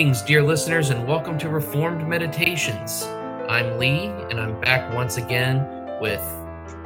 [0.00, 3.02] Greetings, dear listeners, and welcome to Reformed Meditations.
[3.50, 5.60] I'm Lee, and I'm back once again
[6.00, 6.22] with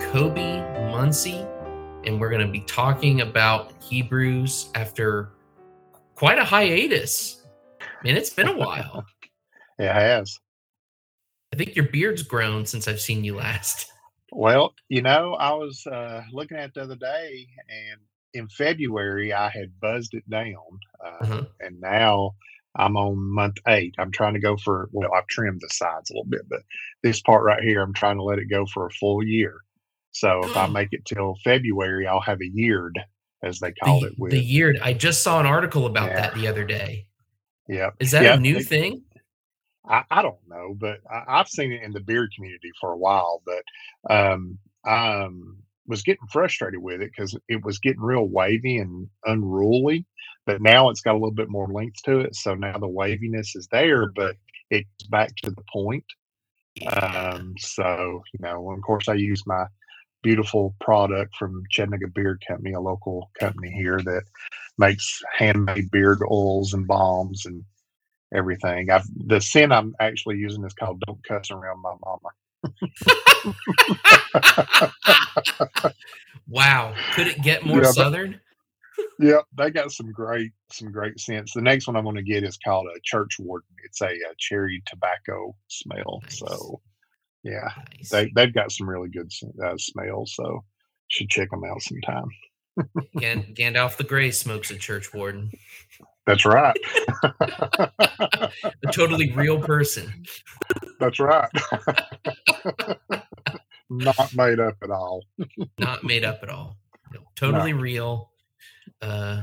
[0.01, 0.59] Kobe
[0.91, 1.47] Muncie,
[2.05, 5.31] and we're going to be talking about Hebrews after
[6.17, 7.47] quite a hiatus.
[8.03, 9.07] Man, it's been a while.
[9.79, 10.37] it has.
[11.53, 13.93] I think your beard's grown since I've seen you last.
[14.33, 18.01] Well, you know, I was uh, looking at the other day, and
[18.33, 20.57] in February I had buzzed it down,
[21.01, 21.45] uh, Uh-huh.
[21.61, 22.35] and now
[22.77, 23.95] I'm on month eight.
[23.99, 26.63] I'm trying to go for well, I've trimmed the sides a little bit, but
[27.03, 29.61] this part right here, I'm trying to let it go for a full year.
[30.13, 32.99] So if I make it till February, I'll have a yeared,
[33.43, 34.13] as they call The, it.
[34.19, 34.79] With the yeared.
[34.83, 36.21] I just saw an article about Yeah.
[36.21, 37.07] that the other day.
[37.69, 39.03] yeah, Is that Yeah, a new it- thing?
[39.87, 42.97] I, I don't know, but I, I've seen it in the beer community for a
[42.97, 43.43] while.
[43.45, 48.79] But um, I um, was getting frustrated with it because it was getting real wavy
[48.79, 50.07] and unruly.
[50.47, 53.57] But now it's got a little bit more length to it, so now the waviness
[53.57, 54.37] is there, but
[54.71, 56.05] it's back to the point.
[56.87, 59.67] Um, so you know, of course, I use my
[60.23, 64.23] beautiful product from Chattanooga Beard Company, a local company here that
[64.79, 67.63] makes handmade beard oils and balms and
[68.35, 68.91] everything.
[68.91, 72.29] I've the scent I'm actually using is called "Don't Cuss Around My Mama."
[76.49, 76.95] wow.
[77.15, 78.41] Could it get more Yeah, southern?
[79.21, 81.53] Yep, they got some great some great scents.
[81.55, 83.69] The next one I'm going to get is called a Church Warden.
[83.85, 86.21] It's a, uh cherry tobacco smell.
[86.23, 86.39] Nice.
[86.39, 86.81] So
[87.43, 88.09] yeah, Nice.
[88.11, 89.31] they they've got some really good
[89.65, 90.35] uh, smells.
[90.35, 90.65] So
[91.09, 92.29] should check them out sometime.
[93.19, 95.51] Gan- Gandalf the Grey smokes a church warden.
[96.27, 96.77] That's right.
[97.23, 98.51] A
[98.93, 100.25] totally real person.
[100.99, 101.51] That's right.
[103.91, 105.23] Not made up at all.
[105.79, 106.79] not made up at all.
[107.13, 108.31] No, totally real.
[109.03, 109.43] Uh,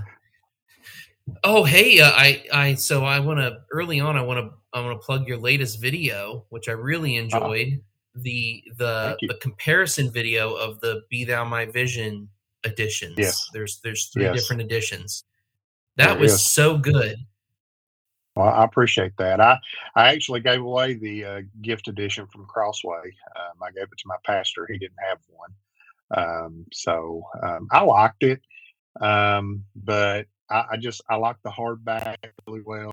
[1.43, 4.17] oh, hey, uh, I, I, so I want to early on.
[4.17, 7.81] I want to, I want to plug your latest video, which I really enjoyed.
[8.15, 9.15] The the Uh-huh.
[9.21, 12.27] The comparison video of the "Be Thou My Vision"
[12.65, 13.15] editions.
[13.17, 13.49] Yes.
[13.53, 14.35] There's there's three Yes.
[14.35, 15.23] different editions.
[15.95, 16.45] That There was is.
[16.45, 17.15] so good.
[18.35, 19.39] Well, I appreciate that.
[19.39, 19.57] I
[19.95, 23.13] I actually gave away the uh, gift edition from Crossway.
[23.37, 24.67] Um, I gave it to my pastor.
[24.69, 25.53] He didn't have one,
[26.17, 28.41] um, so um, I liked it.
[28.99, 32.91] Um, but I, I just I like the hardback really well.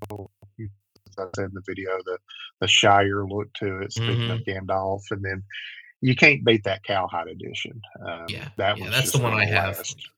[0.61, 2.19] As I said in the video, the
[2.61, 3.93] the Shire look to it.
[3.93, 5.43] Speaking of Gandalf, and then
[6.01, 7.81] you can't beat that cowhide edition.
[8.07, 9.79] Um, Yeah, that yeah, that's the one I have.
[9.79, 10.09] last.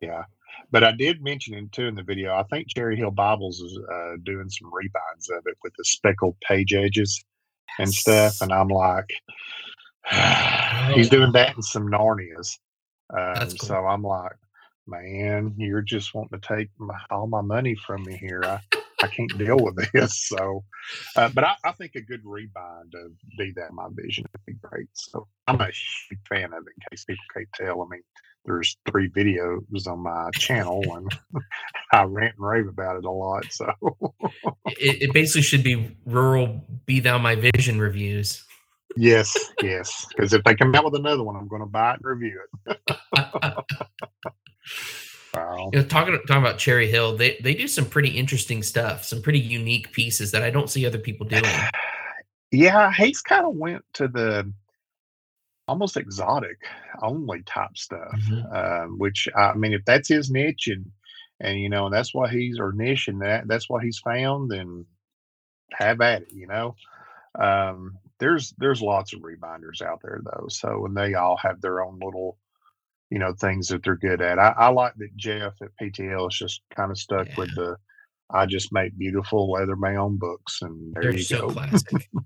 [0.00, 0.24] Yeah.
[0.70, 2.34] But I did mention it too in the video.
[2.34, 6.36] I think Cherry Hill Bibles is uh, doing some rebinds of it with the speckled
[6.46, 7.24] page edges
[7.78, 8.40] and stuff.
[8.40, 9.12] And I'm like,
[10.94, 12.58] he's doing that in some Narnias.
[13.16, 13.58] Um, cool.
[13.58, 14.32] So I'm like,
[14.86, 18.42] man, you're just wanting to take my, all my money from me here.
[18.44, 18.60] I,
[19.02, 20.26] I can't deal with this.
[20.28, 20.64] So,
[21.16, 24.54] uh, but I, I think a good rebind of Be Thou My Vision would be
[24.62, 24.88] great.
[24.94, 27.82] So I'm a huge fan of it, in case people can't tell.
[27.82, 28.02] I mean,
[28.46, 31.10] there's three videos on my channel, and
[31.92, 33.44] I rant and rave about it a lot.
[33.50, 33.72] So,
[34.66, 38.44] It, it basically should be rural "Be Thou My Vision" reviews.
[38.96, 42.00] yes, yes, because if they come out with another one, I'm going to buy it
[42.02, 42.78] and review it.
[45.34, 45.70] Wow.
[45.72, 49.20] You know, talking talking about Cherry Hill, they they do some pretty interesting stuff, some
[49.22, 51.44] pretty unique pieces that I don't see other people doing.
[52.52, 54.52] Yeah, he's kind of went to the
[55.66, 56.58] almost exotic
[57.02, 58.84] only type stuff, Mhm.
[58.84, 60.86] um, which I mean, if that's his niche and
[61.40, 64.50] and you know, and that's why he's or niche and that that's what he's found,
[64.50, 64.86] then
[65.72, 66.32] have at it.
[66.32, 66.76] You know,
[67.38, 71.82] um, there's there's lots of rebinders out there though, so and they all have their
[71.82, 72.38] own little
[73.14, 74.40] you know things that they're good at.
[74.40, 77.76] I, I like that Jeff at PTL is just kind of stuck with the
[78.30, 81.54] I just make beautiful leather bound books, and there They're you so go.
[81.54, 82.08] classic.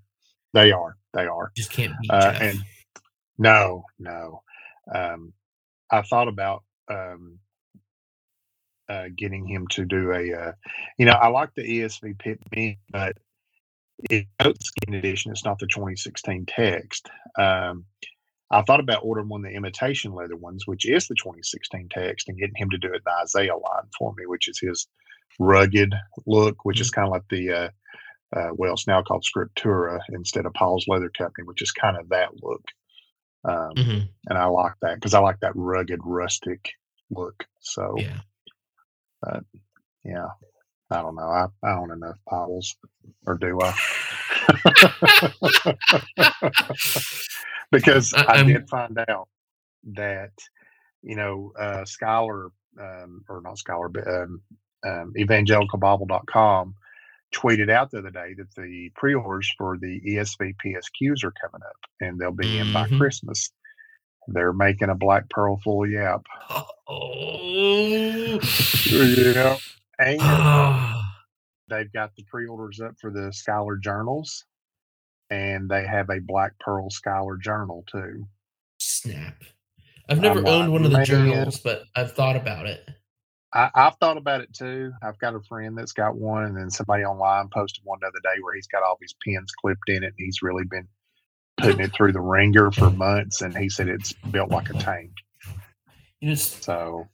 [0.55, 0.97] They are.
[1.15, 1.53] They are.
[1.57, 2.43] Just can't beat Uh, Jeff.
[2.43, 2.65] and
[3.39, 4.43] no, no.
[4.95, 5.35] Um,
[5.91, 7.39] I thought about um,
[8.89, 10.33] uh, getting him to do a.
[10.35, 10.53] Uh,
[10.99, 13.17] you know, I like the ESV Pitt Minion, but
[14.11, 15.33] it's skin edition.
[15.33, 17.09] It's not the 2016 text.
[17.39, 17.85] Um,
[18.51, 22.29] I thought about ordering one of the imitation leather ones, which is the 2016 text,
[22.29, 24.87] and getting him to do it the Isaiah line for me, which is his
[25.39, 25.95] rugged
[26.27, 27.71] look, which is kind of like the uh,
[28.37, 32.09] uh, well, it's now called Scriptura instead of Paul's Leather Company, which is kind of
[32.11, 32.63] that look.
[33.45, 34.09] Um, Mhm.
[34.29, 36.71] And I like that because I like that rugged, rustic
[37.11, 37.47] look.
[37.61, 38.21] So, Yeah.
[40.05, 40.29] yeah,
[40.91, 41.23] I don't know.
[41.29, 42.77] I, I own enough Bibles,
[43.27, 43.75] or do I?
[47.71, 49.29] because I- I, did find out
[49.95, 50.33] that,
[51.03, 52.51] you know, uh, Schuyler,
[52.81, 54.41] um, or not Schuyler, but um,
[54.85, 56.75] um, evangelicalbible.com
[57.35, 61.77] tweeted out the other day that the pre-orders for the ESV PSQs are coming up,
[62.01, 62.97] and they'll be in by Mhm.
[62.99, 63.51] Christmas.
[64.29, 66.23] They're making a black pearl full yap.
[66.89, 68.39] Oh.
[68.91, 69.57] Yeah,
[69.99, 70.21] and
[71.69, 74.45] they've got the pre-orders up for the Schuyler journals,
[75.31, 78.27] and they have a black pearl Schuyler journal too.
[78.79, 79.43] Snap.
[80.09, 82.89] I've never I'm owned like, one of the "Man." journals, but I've thought about it.
[83.53, 84.93] I, I've thought about it too.
[85.03, 88.21] I've got a friend that's got one, and then somebody online posted one the other
[88.23, 90.89] day where he's got all these pins clipped in it, and he's really been
[91.59, 95.11] putting it through the ringer for months, and he said it's built like a tank.
[96.21, 97.09] You just So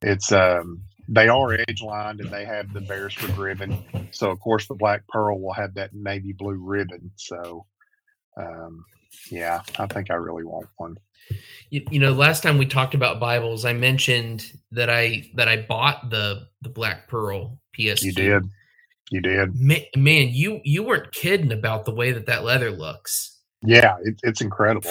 [0.00, 3.82] it's um they are edge lined and they have the Berisford ribbon.
[4.12, 7.10] So of course the black pearl will have that navy blue ribbon.
[7.16, 7.66] So
[8.36, 8.84] um
[9.30, 10.96] yeah, I think I really want one.
[11.70, 15.56] you, you know last time we talked about bibles i mentioned that i that i
[15.56, 18.42] bought the the black pearl ps You did.
[19.10, 19.54] You did.
[19.54, 24.18] man, man you you weren't kidding about the way that that leather looks Yeah, it,
[24.24, 24.90] it's incredible.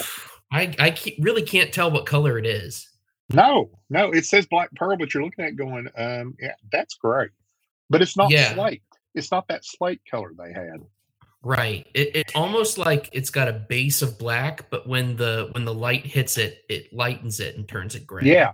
[0.52, 2.88] i i really can't tell what color it is
[3.34, 7.32] No, no, it says black pearl, but you're looking at going, um, yeah, that's great.
[7.90, 8.54] But it's not Yeah.
[8.54, 8.84] slate.
[9.14, 10.82] It's not that slate color they had.
[11.44, 15.66] right it, it's almost like it's got a base of black but when the when
[15.66, 18.54] the light hits it it lightens it and turns it gray Yeah.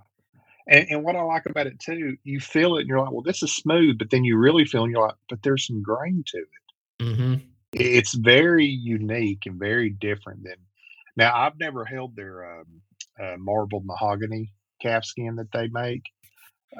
[0.70, 3.22] And, and what I like about it too, you feel it and you're like, well,
[3.22, 6.24] this is smooth, but then you really feel and you're like, but there's some grain
[6.28, 7.04] to it.
[7.04, 7.36] mm-hmm.
[7.74, 10.56] It's very unique and very different than.
[11.16, 12.66] Now, I've never held their um,
[13.22, 14.52] uh, marbled mahogany
[14.82, 16.04] calf skin that they make.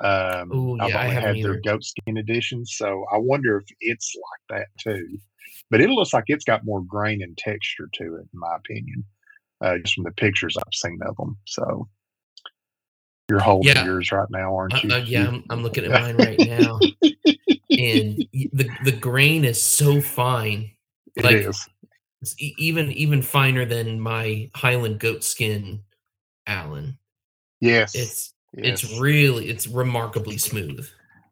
[0.04, 1.62] Um, Ooh, I've yeah, I only had their either.
[1.64, 5.18] goat skin editions, so I wonder if it's like that too.
[5.72, 9.04] But it looks like it's got more grain and texture to it, in my opinion,
[9.62, 11.38] uh, just from the pictures I've seen of them.
[11.46, 11.88] So
[13.30, 13.86] you're holding Yeah.
[13.86, 14.94] yours right now, aren't Uh, you?
[14.94, 16.80] uh, yeah I'm, I'm looking at mine right now
[17.78, 20.72] and the the grain is so fine
[21.16, 21.68] It like- is.
[22.22, 25.84] It's even even finer than my Highland goat skin
[26.48, 26.98] Allan.
[27.60, 27.96] Yes.
[27.96, 28.84] It's yes.
[28.84, 30.88] it's really it's remarkably smooth.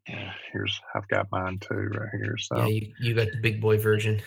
[0.08, 2.38] Yeah, here's I've got mine too right here.
[2.38, 4.22] So Yeah, you, you got the big boy version.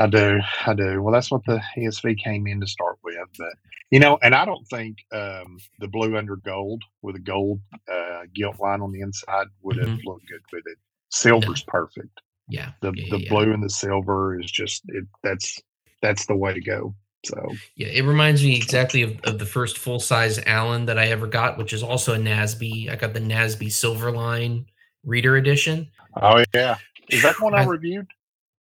[0.00, 1.02] I do, I do.
[1.02, 3.52] Well, that's what the ESV came in to start with, but
[3.90, 7.60] you know, and I don't think um, the blue under gold with a gold
[7.92, 10.04] uh, gilt line on the inside would have Mhm.
[10.04, 10.78] looked good with it.
[11.10, 12.20] Silver's perfect.
[12.48, 12.72] Yeah.
[12.80, 13.28] The yeah, the yeah.
[13.28, 15.04] blue and the silver is just it.
[15.22, 15.60] That's
[16.00, 16.94] that's the way to go.
[17.24, 21.06] So Yeah, it reminds me exactly of, of the first full size Allan that I
[21.08, 22.90] ever got, which is also a Nasby.
[22.90, 24.66] I got the Nasby Silverline
[25.04, 25.88] Reader Edition.
[26.22, 26.76] oh yeah,
[27.08, 28.06] is that one I I- reviewed?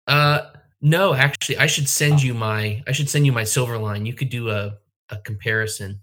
[0.07, 0.49] Uh
[0.81, 4.05] no, actually, I should send you my I should send you my Silverline.
[4.07, 4.77] You could do a
[5.09, 5.99] a comparison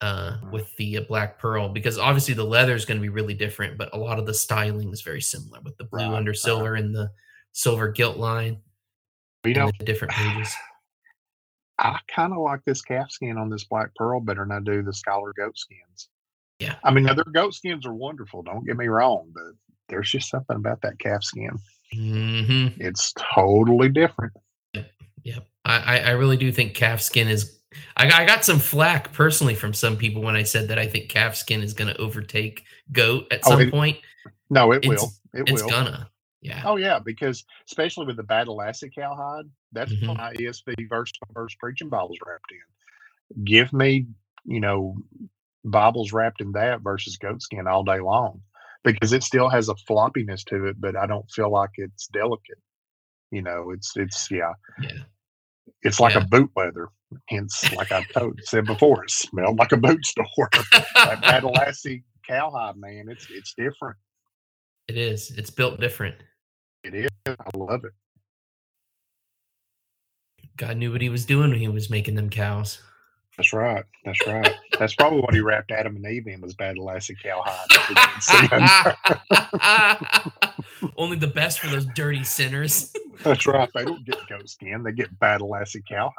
[0.00, 3.34] uh with the uh, Black Pearl because obviously the leather is going to be really
[3.34, 6.74] different, but a lot of the styling is very similar with the blue under silver
[6.74, 7.10] and the
[7.52, 8.58] silver gilt line
[9.44, 10.54] You know, the different pages.
[11.78, 14.82] I kind of like this calf skin on this black pearl better than I do
[14.82, 16.08] the Schuyler goat skins.
[16.58, 16.76] Yeah.
[16.84, 18.42] I mean, other goat skins are wonderful.
[18.42, 19.42] Don't get me wrong, but
[19.88, 21.58] there's just something about that calf skin.
[21.92, 24.32] hmm It's totally different.
[25.24, 25.46] Yep.
[25.64, 27.58] I, I, I really do think calf skin is.
[27.96, 30.86] I, got- I got some flack personally from some people when I said that I
[30.86, 33.98] think calf skin is going to overtake goat at Oh, some it- point.
[34.50, 35.10] No, it It's- will.
[35.34, 35.70] It It's will.
[35.70, 36.10] gonna.
[36.42, 36.62] Yeah.
[36.64, 40.16] Oh yeah, because especially with the battle acid cowhide, that's Mhm.
[40.16, 43.44] my ESV verse by verse preaching Bibles wrapped in.
[43.44, 44.06] Give me,
[44.44, 44.96] you know,
[45.64, 48.42] Bibles wrapped in that versus goatskin all day long.
[48.84, 52.58] Because it still has a floppiness to it, but I don't feel like it's delicate.
[53.30, 54.52] You know, it's it's yeah.
[54.82, 55.04] Yeah.
[55.82, 56.22] It's like Yeah.
[56.22, 56.88] a boot leather.
[57.28, 60.26] Hence, like I told said before, it smelled like a boot store.
[60.52, 63.96] that cowhide, man, it's it's different.
[64.88, 65.30] it is.
[65.30, 66.16] It's built different.
[66.84, 67.08] It is.
[67.26, 67.92] I love it.
[70.56, 72.80] God knew what he was doing when he was making them cows.
[73.36, 73.84] That's right.
[74.04, 74.54] That's right.
[74.78, 77.66] That's probably what he wrapped Adam and Eve in was battle acid cowhide.
[80.96, 82.92] Only the best for those dirty sinners.
[83.22, 83.70] That's right.
[83.74, 86.12] They don't get goat skin; they get battle acid cowhide.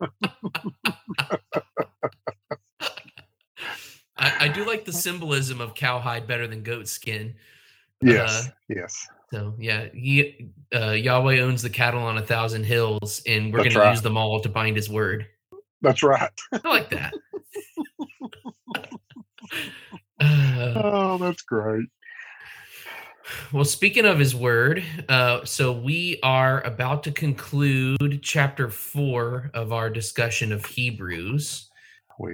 [4.16, 7.34] I, I do like the symbolism of cowhide better than goat skin.
[8.00, 8.46] Yes.
[8.46, 9.08] Uh, yes.
[9.30, 13.72] So yeah, he uh, Yahweh owns the cattle on a thousand hills, and we're going
[13.72, 15.26] to use them all to bind His word.
[15.82, 16.30] That's right.
[16.52, 17.14] I like that.
[20.20, 21.86] Uh, Oh, that's great.
[23.52, 29.72] well, speaking of His word, uh, so we are about to conclude chapter four of
[29.72, 31.68] our discussion of Hebrews.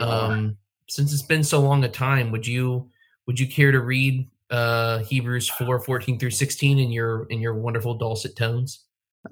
[0.00, 0.56] Um,
[0.88, 2.90] since it's been so long a time, would you
[3.26, 7.54] would you care to read uh, Hebrews 4, 14 through 16 in your in your
[7.54, 8.85] wonderful dulcet tones?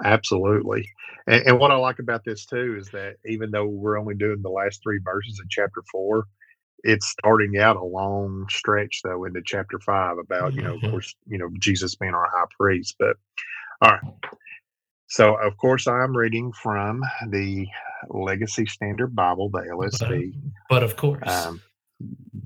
[0.05, 0.89] Absolutely.
[1.27, 4.41] And, and what I like about this too is that even though we're only doing
[4.43, 6.25] the last three verses in chapter four,
[6.85, 10.91] it's starting out a long stretch though into chapter five about, you know, of Mhm.
[10.91, 12.97] course, you know, Jesus being our high priest.
[12.99, 13.17] But
[13.83, 14.15] all right.
[15.09, 17.67] So of course I'm reading from the
[18.09, 20.33] Legacy Standard Bible, the LSB,
[20.71, 21.61] But of course, um,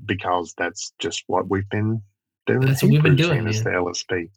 [0.07, 2.03] because that's just what we've been
[2.47, 2.61] doing.
[2.63, 4.29] That's what we've been doing, is the LSB.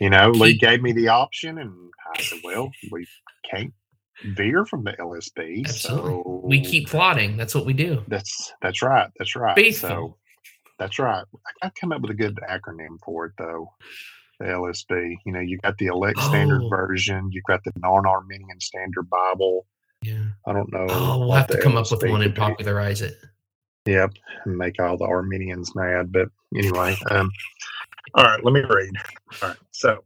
[0.00, 1.72] You know, Lee gave me the option, and
[2.16, 3.06] I said, "Well, we
[3.50, 3.72] can't
[4.24, 6.10] veer from the LSB, Absolutely.
[6.10, 7.36] so we keep plotting.
[7.36, 8.02] That's what we do.
[8.08, 9.08] That's that's right.
[9.18, 9.54] That's right.
[9.56, 9.88] Faithful.
[9.88, 10.16] So
[10.78, 11.24] that's right.
[11.46, 13.70] I got come up with a good acronym for it, though.
[14.38, 15.16] The LSB.
[15.26, 16.68] You know, you got the Elect Standard Oh.
[16.70, 17.28] Version.
[17.32, 19.66] You've got the Non-Arminian Standard Bible.
[20.02, 20.24] Yeah.
[20.46, 20.86] I don't know.
[20.88, 23.16] Oh, we'll have to come up with one and popularize it.
[23.84, 24.12] Yep,
[24.46, 26.10] and make all the Arminians mad.
[26.12, 27.30] But anyway, um,
[28.14, 28.92] all right, let me read.
[29.42, 30.04] All right, so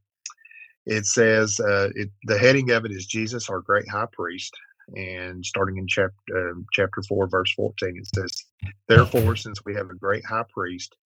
[0.87, 4.55] it says uh, it, the heading of it is Jesus, our great high priest,
[4.97, 8.45] and starting in chapter um chapter four, verse fourteen, it says,
[8.89, 10.97] "Therefore, since we have a great high priest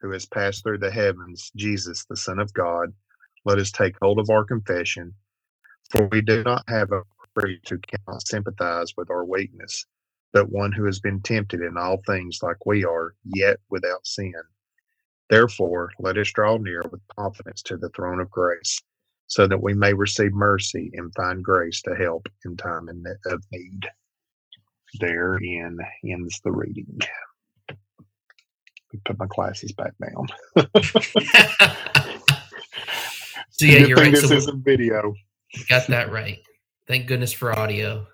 [0.00, 2.92] who has passed through the heavens, Jesus, the Son of God,
[3.44, 5.14] let us take hold of our confession,
[5.90, 7.02] for we do not have a
[7.34, 9.86] priest who cannot sympathize with our weakness."
[10.32, 14.34] but one who has been tempted in all things like we are, yet without sin.
[15.30, 18.80] Therefore, let us draw near with confidence to the throne of grace,
[19.26, 22.88] so that we may receive mercy and find grace to help in time
[23.26, 23.88] of need.
[25.00, 26.98] Therein ends the reading.
[29.04, 30.28] Put my glasses back down.
[33.50, 34.12] so yeah, you're right.
[34.12, 35.12] This So isn't video.
[35.68, 36.38] got that right.
[36.86, 38.06] Thank goodness for audio.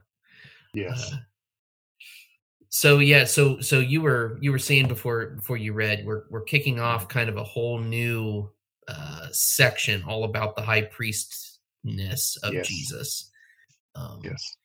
[0.74, 1.12] Yes.
[1.12, 1.16] Uh,
[2.74, 6.42] so yeah, so so you were you were saying before before you read, we're we're
[6.42, 8.50] kicking off kind of a whole new
[8.88, 12.66] uh section all about the high priestness of Yes.
[12.66, 13.30] Jesus.
[13.94, 14.56] Um, yes.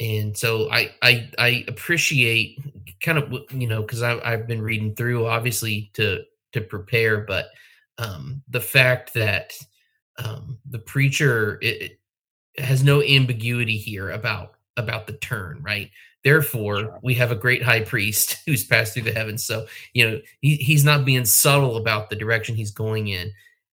[0.00, 2.58] and so I I I appreciate
[3.02, 7.50] kind of you know because I've I've been reading through obviously to to prepare, but
[7.98, 9.52] um, the fact that
[10.16, 11.98] um, the preacher it,
[12.56, 15.90] it has no ambiguity here about about the turn, right?
[16.22, 19.44] Therefore, we have a great high priest who's passed through the heavens.
[19.44, 23.32] So you know he, he's not being subtle about the direction he's going in,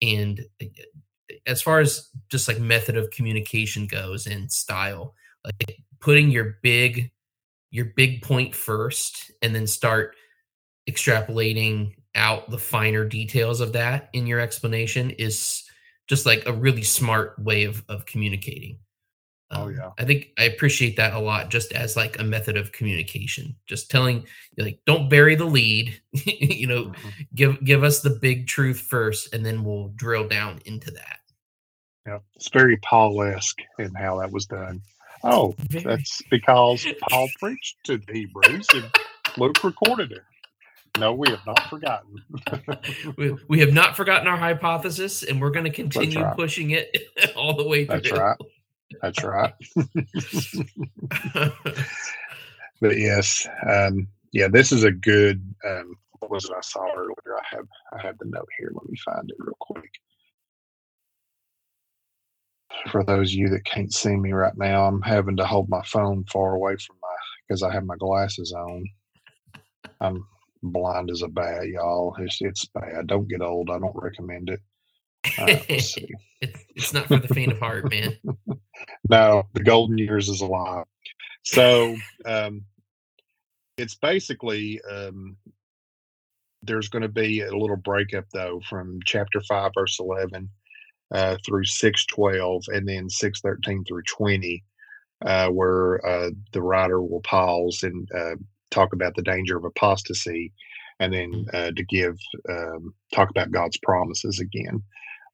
[0.02, 0.66] and uh,
[1.46, 7.10] as far as just like method of communication goes and style like putting your big
[7.70, 10.16] your big point first and then start
[10.88, 15.62] extrapolating out the finer details of that in your explanation is
[16.08, 18.78] just like a really smart way of of communicating
[19.52, 19.90] Oh, Um, yeah.
[19.98, 23.90] i think i appreciate that a lot just as like a method of communication just
[23.90, 24.24] telling
[24.58, 27.26] like don't bury the lead you know Mhm.
[27.34, 31.18] give give us the big truth first and then we'll drill down into that
[32.06, 32.18] Yeah.
[32.36, 34.80] It's very Paul-esque in how that was done.
[35.22, 38.90] Oh, Very- That's because Paul preached to the Hebrews and
[39.36, 40.22] Luke recorded it.
[40.98, 42.14] No, we have not forgotten.
[43.18, 46.34] we, we have not forgotten our hypothesis and we're going to continue right.
[46.36, 46.96] pushing it
[47.36, 48.36] all the way through That's right.
[49.02, 49.54] That's right.
[52.80, 55.42] But yes, um, yeah, this is a good.
[55.68, 57.36] Um, what was it I saw earlier?
[57.38, 58.70] I have I have the note here.
[58.74, 59.90] Let me find it real quick.
[62.92, 65.82] For those of you that can't see me right now, I'm having to hold my
[65.84, 67.08] phone far away from my
[67.48, 68.86] because I have my glasses on.
[70.00, 70.26] I'm
[70.62, 72.16] blind as a bat, y'all.
[72.20, 73.08] It's it's bad.
[73.08, 73.70] Don't get old.
[73.70, 74.60] I don't recommend it.
[75.38, 76.08] All right, let's see.
[76.40, 78.16] It- it's not for the faint of heart man
[79.10, 80.86] No, the golden years is alive.
[81.44, 82.62] So um,
[83.76, 85.36] it's basically um,
[86.62, 90.48] there's going to be a little breakup though from chapter five, verse eleven
[91.12, 94.64] uh, through six twelve, and then six thirteen through twenty,
[95.26, 98.36] uh, where uh, the writer will pause and uh,
[98.70, 100.52] talk about the danger of apostasy,
[101.00, 102.16] and then uh, to give
[102.48, 104.82] um, talk about God's promises again.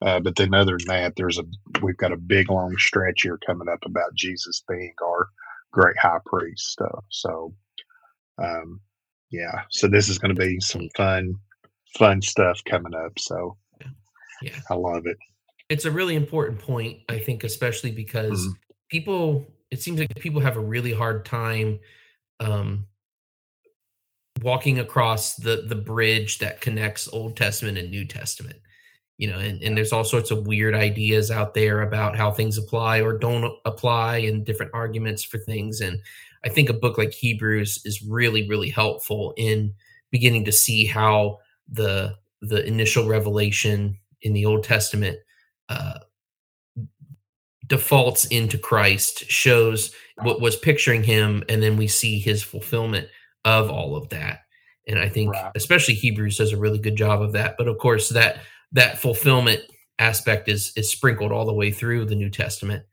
[0.02, 1.44] Uh, but then, other than that, there's a
[1.82, 5.28] we've got a big long stretch here coming up about Jesus being our
[5.72, 7.04] great high priest stuff.
[7.10, 7.54] So,
[8.42, 8.80] um,
[9.30, 11.34] yeah, so this is going to be some fun,
[11.98, 13.18] fun stuff coming up.
[13.18, 13.56] So,
[14.42, 15.16] yeah I love it.
[15.70, 18.52] it's a really important point i think especially because Mhm.
[18.90, 21.80] people it seems like people have a really hard time
[22.38, 22.86] um
[24.42, 28.60] walking across the the bridge that connects old testament and new testament
[29.18, 32.58] you know and, and there's all sorts of weird ideas out there about how things
[32.58, 36.00] apply or don't apply and different arguments for things and
[36.44, 39.72] i think a book like hebrews is really really helpful in
[40.10, 45.18] beginning to see how the the initial revelation in the Old Testament
[45.68, 45.98] uh,
[47.66, 49.92] defaults into Christ, shows
[50.22, 53.08] what was picturing him, and then we see his fulfillment
[53.44, 54.40] of all of that.
[54.88, 57.56] And I think especially Hebrews does a really good job of that.
[57.58, 58.38] But of course, that
[58.72, 59.62] that fulfillment
[59.98, 62.84] aspect is is sprinkled all the way through the New Testament.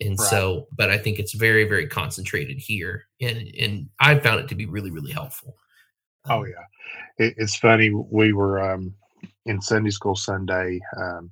[0.00, 0.20] And Right.
[0.20, 3.04] so, but I think it's very, very concentrated here.
[3.20, 5.56] And and I found it to be really, really helpful.
[6.30, 6.64] Oh Um, yeah,
[7.26, 7.90] it, it's funny.
[7.90, 8.94] We were um,
[9.46, 10.80] in Sunday school Sunday.
[10.96, 11.30] Um,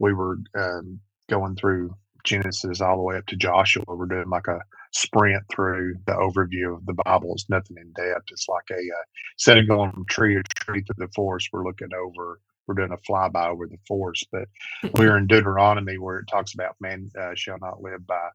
[0.00, 1.00] we were um,
[1.30, 3.84] going through Genesis all the way up to Joshua.
[3.88, 4.60] We're doing like a
[4.92, 7.34] sprint through the overview of the Bible.
[7.34, 8.26] It's nothing in depth.
[8.32, 9.04] It's like a uh,
[9.36, 12.40] instead of going from tree to tree through the forest, we're looking over.
[12.66, 14.26] We're doing a flyby over the forest.
[14.32, 14.48] But
[14.92, 18.28] we're in Deuteronomy where it talks about man uh, shall not live by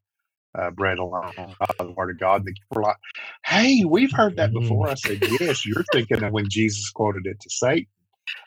[0.57, 2.43] uh, bread alone, by the word of God.
[2.45, 2.97] And we're like,
[3.45, 4.53] hey, we've heard that Mhm.
[4.53, 4.89] before.
[4.91, 7.87] I said, yes, you're thinking of when Jesus quoted it to Satan.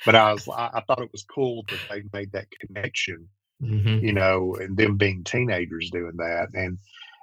[0.05, 3.29] But I was, I, I thought it was cool that they made that connection,
[3.63, 4.03] mhm.
[4.03, 6.49] you know, and them being teenagers doing that.
[6.55, 6.79] And,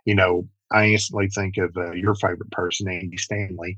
[0.06, 3.77] you know, I instantly think of uh, your favorite person, Andy Stanley,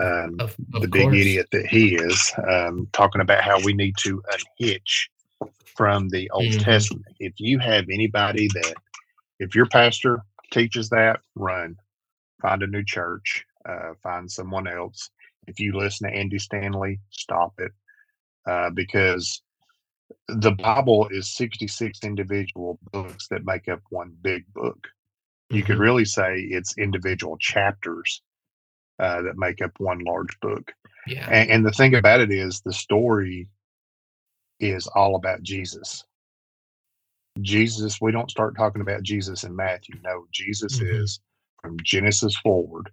[0.00, 1.16] um, Of, of the big course.
[1.16, 5.10] idiot that he is, um, talking about how we need to unhitch
[5.66, 6.64] from the Old Mhm.
[6.64, 7.04] Testament.
[7.18, 8.74] If you have anybody that,
[9.38, 11.76] if your pastor teaches that, run,
[12.40, 15.10] find a new church, uh, find someone else.
[15.46, 17.72] If you listen to Andy Stanley, stop it,
[18.46, 19.42] uh, because
[20.28, 24.88] the Bible is 66 individual books that make up one big book.
[25.50, 25.80] You could Mhm.
[25.80, 28.22] really say it's individual chapters
[28.98, 30.72] uh, that make up one large book.
[31.06, 31.26] Yeah.
[31.30, 33.48] And, and the thing about it is, the story
[34.60, 36.04] is all about Jesus.
[37.40, 39.94] Jesus, we don't start talking about Jesus in Matthew.
[40.02, 41.00] No, Jesus Mhm.
[41.02, 41.20] is
[41.62, 42.90] from Genesis forward.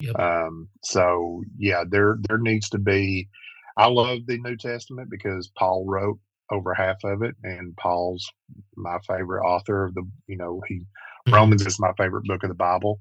[0.00, 0.18] Yep.
[0.18, 3.28] Um, so yeah, there there needs to be.
[3.76, 6.18] I love the New Testament because Paul wrote
[6.50, 8.30] over half of it, and Paul's
[8.76, 10.08] my favorite author of the.
[10.26, 10.80] You know, he
[11.28, 11.32] Mhm.
[11.34, 12.98] Romans is my favorite book of the Bible.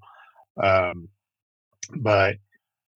[0.61, 1.09] Um,
[1.97, 2.37] but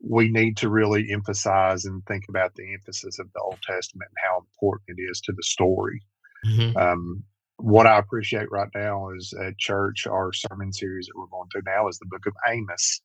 [0.01, 4.29] we need to really emphasize and think about the emphasis of the Old Testament and
[4.29, 6.01] how important it is to the story.
[6.45, 6.75] Mhm.
[6.77, 7.23] Um,
[7.57, 11.63] what I appreciate right now is at church, our sermon series that we're going through
[11.65, 13.01] now is the book of Amos.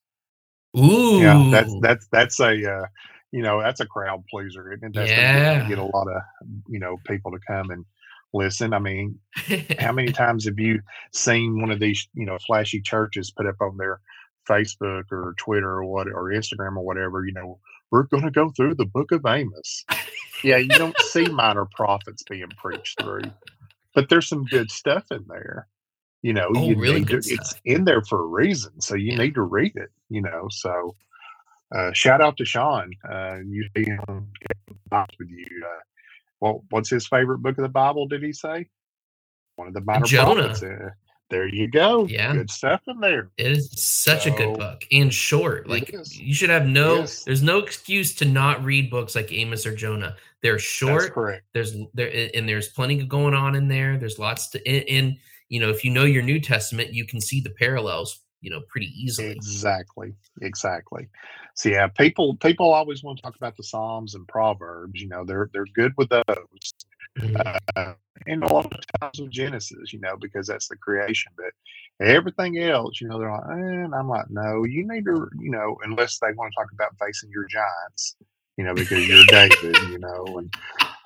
[0.77, 1.19] Ooh.
[1.21, 2.87] Yeah, that's that's that's a uh,
[3.33, 4.81] you know that's a crowd pleaser, it?
[4.93, 5.69] That's Yeah.
[5.69, 6.23] get a lot of
[6.69, 7.85] you know people to come and
[8.33, 8.73] listen.
[8.75, 9.19] I mean,
[9.79, 10.81] how many times have you
[11.13, 14.01] seen one of these you know flashy churches put up on their
[14.49, 17.25] Facebook or Twitter or what or Instagram or whatever?
[17.25, 17.59] You know,
[17.91, 19.85] we're going to go through the book of Amos.
[20.43, 23.23] Yeah, you don't see minor prophets being preached through,
[23.95, 25.67] but there's some good stuff in there.
[26.23, 29.13] You know, Oh, you really need to, it's in there for a reason, so you
[29.13, 29.19] Yeah.
[29.19, 29.89] need to read it.
[30.11, 30.95] You know, so
[31.75, 32.91] uh, shout out to Sean.
[33.11, 35.47] Uh, you being with you.
[35.65, 35.81] Uh,
[36.41, 38.07] well, what's his favorite book of the Bible?
[38.07, 38.69] Did he say
[39.57, 40.45] one of the minor Jonah.
[40.45, 40.63] prophets?
[40.63, 40.91] Uh,
[41.31, 42.07] there you go.
[42.07, 42.33] Yeah.
[42.33, 43.31] good stuff in there.
[43.39, 45.69] It is such a good book and short.
[45.69, 46.97] Like you should have no.
[46.97, 47.23] Yes.
[47.23, 50.17] There's no excuse to not read books like Amos or Jonah.
[50.43, 51.13] They're That's short.
[51.13, 51.45] correct.
[51.55, 53.97] There's there and there's plenty going on in there.
[53.97, 55.17] There's lots to and, and
[55.49, 58.19] you know if you know your New Testament, you can see the parallels.
[58.41, 59.31] You know pretty easily.
[59.33, 60.15] Exactly.
[60.41, 61.09] Exactly.
[61.55, 65.01] So yeah, people people always want to talk about the Psalms and Proverbs.
[65.01, 66.25] You know, they're they're good with those.
[67.19, 67.59] Mhm.
[67.77, 67.95] uh,
[68.27, 71.33] and a lot of times with Genesis, you know, because that's the creation.
[71.37, 75.29] But everything else, you know, they're like, eh, and I'm like, no, you need to,
[75.41, 78.17] you know, unless they want to talk about facing your giants,
[78.57, 80.55] you know, because you're David, you know, and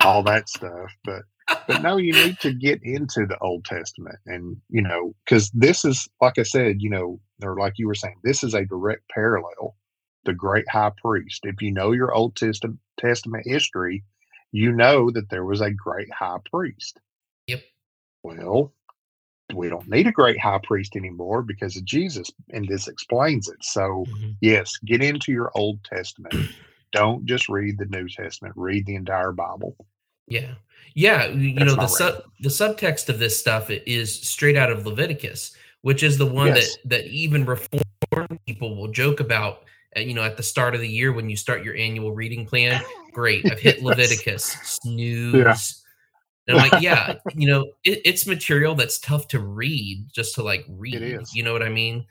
[0.02, 0.90] all that stuff.
[1.04, 1.22] But
[1.66, 5.84] but no, you need to get into the Old Testament, and you know, because this
[5.84, 9.08] is, like I said, you know, or like you were saying, this is a direct
[9.10, 9.76] parallel.
[10.24, 11.40] The great high priest.
[11.44, 14.04] If you know your Old Testament Testament history,
[14.52, 16.98] you know that there was a great high priest.
[17.46, 17.62] Yep.
[18.22, 18.72] Well,
[19.54, 23.62] we don't need a great high priest anymore because of Jesus, and this explains it.
[23.62, 24.36] So, Mhm.
[24.40, 26.34] yes, get into your Old Testament.
[26.92, 28.54] Don't just read the New Testament.
[28.56, 29.76] Read the entire Bible.
[30.26, 30.54] Yeah,
[30.94, 31.26] yeah.
[31.26, 35.54] You That's know the sub the subtext of this stuff is straight out of Leviticus,
[35.82, 36.76] which is the one Yes.
[36.82, 39.62] that that even reformed people will joke about.
[39.96, 42.82] You know, at the start of the year when you start your annual reading plan,
[43.12, 43.44] great.
[43.48, 43.84] I've hit Yes.
[43.84, 44.44] Leviticus.
[44.82, 45.80] Snooze.
[46.46, 50.42] And I'm like, yeah, you know, it, it's material that's tough to read just to
[50.42, 51.22] like read.
[51.32, 52.04] You know what I mean?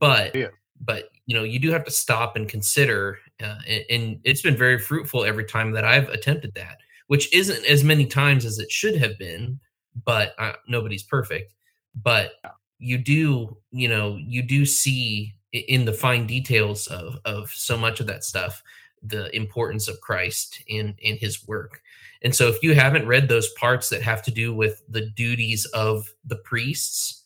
[0.00, 0.48] But Yeah.
[0.80, 4.56] but you know, you do have to stop and consider, uh, and, and it's been
[4.56, 8.70] very fruitful every time that I've attempted that, which isn't as many times as it
[8.70, 9.60] should have been.
[10.04, 11.54] But uh, nobody's perfect.
[11.94, 12.32] But
[12.78, 18.00] you do, you know, you do see in the fine details of of so much
[18.00, 18.62] of that stuff
[19.02, 21.80] the importance of Christ in in his work.
[22.22, 25.64] And so if you haven't read those parts that have to do with the duties
[25.66, 27.24] of the priests,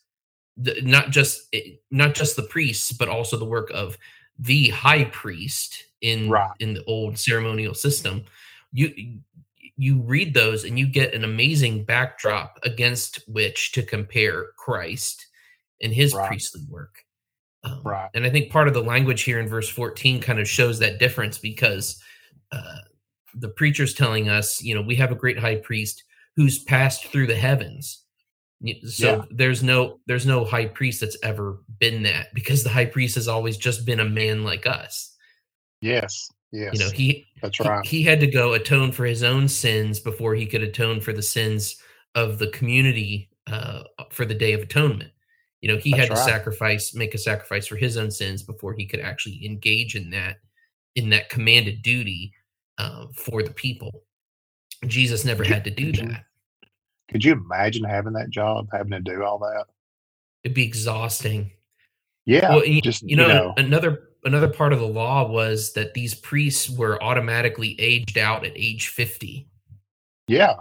[0.57, 1.55] the, not just
[1.91, 3.97] not just the priests, but also the work of
[4.39, 6.51] the high priest in Right.
[6.61, 8.25] in the old ceremonial system,
[8.73, 9.21] you
[9.81, 15.27] you read those and you get an amazing backdrop against which to compare Christ
[15.81, 16.29] and his Right.
[16.29, 16.97] priestly work.
[17.65, 18.11] Um, Right.
[18.13, 20.99] And I think part of the language here in verse 14 kind of shows that
[20.99, 21.99] difference because
[22.53, 22.79] uh,
[23.35, 26.05] the preacher's telling us, you know, we have a great high priest
[26.37, 28.05] who's passed through the heavens.
[28.87, 29.25] So Yeah.
[29.31, 33.29] there's no there's no high priest that's ever been that because the high priest has
[33.29, 35.17] always just been a man like us.
[35.81, 36.29] Yes.
[36.53, 36.75] Yes.
[36.75, 37.87] You know, he that's he, right.
[37.87, 41.23] he had to go atone for his own sins before he could atone for the
[41.23, 41.77] sins
[42.15, 45.11] of the community uh, for the day of atonement.
[45.61, 46.39] You know, he had That's to right.
[46.39, 50.39] sacrifice, make a sacrifice for his own sins before he could actually engage in that,
[50.95, 52.33] in that commanded duty
[52.79, 54.05] uh, for the people.
[54.87, 56.25] Jesus never had to do that.
[57.11, 59.67] Could you imagine having that job, having to do all that?
[60.43, 61.51] It'd be exhausting.
[62.25, 62.51] Yeah.
[62.51, 66.69] well, you, just you know, another another part of the law was that these priests
[66.71, 69.49] were automatically aged out at age fifty.
[70.29, 70.57] yeah.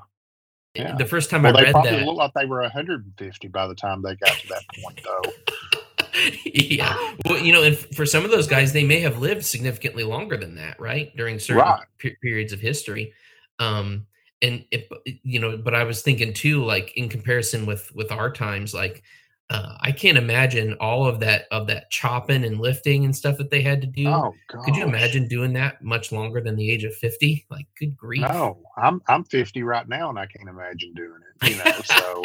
[0.75, 0.95] Yeah.
[0.95, 3.67] The first time Well, I they read probably that, looked like they were 150 by
[3.67, 6.29] the time they got to that point, though.
[6.45, 7.15] yeah.
[7.25, 10.37] Well, you know, and for some of those guys, they may have lived significantly longer
[10.37, 11.13] than that, right?
[11.17, 11.83] During certain Right.
[11.97, 13.13] pe- periods of history.
[13.57, 14.05] Um,
[14.43, 14.85] and if
[15.23, 19.01] you know, but I was thinking too, like in comparison with with our times, like
[19.49, 23.49] uh, I can't imagine all of that of that chopping and lifting and stuff that
[23.49, 24.07] they had to do.
[24.07, 24.35] Oh.
[24.47, 27.45] Could you imagine doing that much longer than the age of fifty?
[27.49, 28.21] Like, good grief!
[28.21, 31.49] No, I'm I'm 50 right now, and I can't imagine doing it.
[31.49, 32.23] You know, so.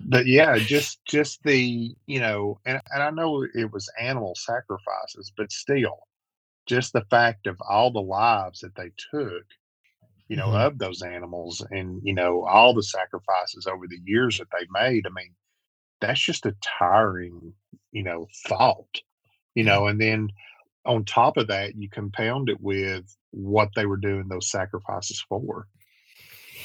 [0.00, 5.32] But yeah, just just the you know, and and I know it was animal sacrifices,
[5.36, 5.98] but still,
[6.66, 9.44] just the fact of all the lives that they took,
[10.28, 10.66] you know, Mhm.
[10.66, 15.06] of those animals, and you know, all the sacrifices over the years that they made.
[15.06, 15.34] I mean,
[16.02, 17.54] that's just a tiring,
[17.92, 19.00] you know, thought,
[19.54, 20.28] you know, and then
[20.84, 25.66] on top of that, you compound it with what they were doing those sacrifices for.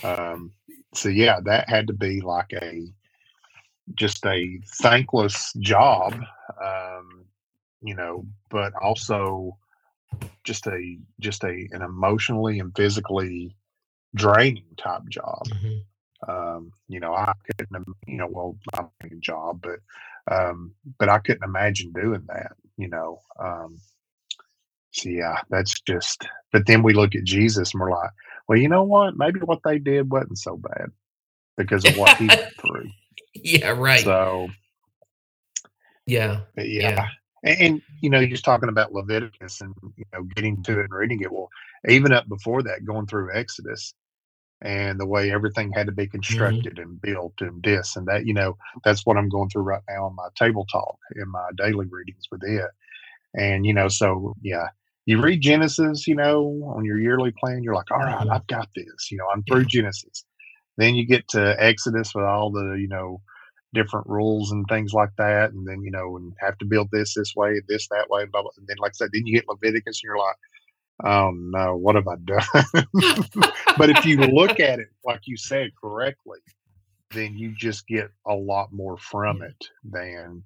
[0.04, 0.52] Um,
[0.94, 2.88] so yeah, that had to be like a
[3.96, 6.14] just a thankless job,
[6.62, 7.26] um,
[7.82, 9.58] you know, but also
[10.44, 13.56] just a just a an emotionally and physically
[14.16, 15.44] draining type job.
[15.48, 15.84] Mhm.
[16.28, 19.80] Um, you know, I couldn't, you know, well, I'm a job, but,
[20.34, 23.20] um, but I couldn't imagine doing that, you know.
[23.40, 23.80] Um,
[24.92, 28.10] so yeah, that's just, but then we look at Jesus and we're like,
[28.48, 29.18] well, you know what?
[29.18, 30.92] Maybe what they did wasn't so bad
[31.58, 32.90] because of what he went through.
[33.36, 34.04] Yeah, right.
[34.04, 34.50] So,
[36.06, 36.64] yeah, yeah.
[36.64, 37.08] Yeah.
[37.44, 40.86] And, and, you know, you're just talking about Leviticus and, you know, getting to it
[40.86, 41.32] and reading it.
[41.32, 41.50] Well,
[41.88, 43.94] even up before that, going through Exodus
[44.62, 48.34] and the way everything had to be constructed and built and this and that, you
[48.34, 51.86] know, that's what I'm going through right now in my table talk in my daily
[51.90, 52.72] readings with it.
[53.36, 54.68] And, you know, so yeah,
[55.06, 58.32] you read Genesis, you know, on your yearly plan, you're like, all right, Mhm.
[58.32, 60.26] I've got this, you know, I'm through Genesis.
[60.78, 63.22] Then you get to Exodus with all the, you know,
[63.74, 65.52] different rules and things like that.
[65.52, 68.42] And then, you know, and have to build this this way, this that way, blah,
[68.42, 68.52] blah.
[68.58, 70.36] And then, like I said, then you get Leviticus and you're like,
[71.04, 72.86] oh no, what have I done?
[73.78, 76.40] but if you look at it, like you said correctly,
[77.12, 80.44] then you just get a lot more from it than,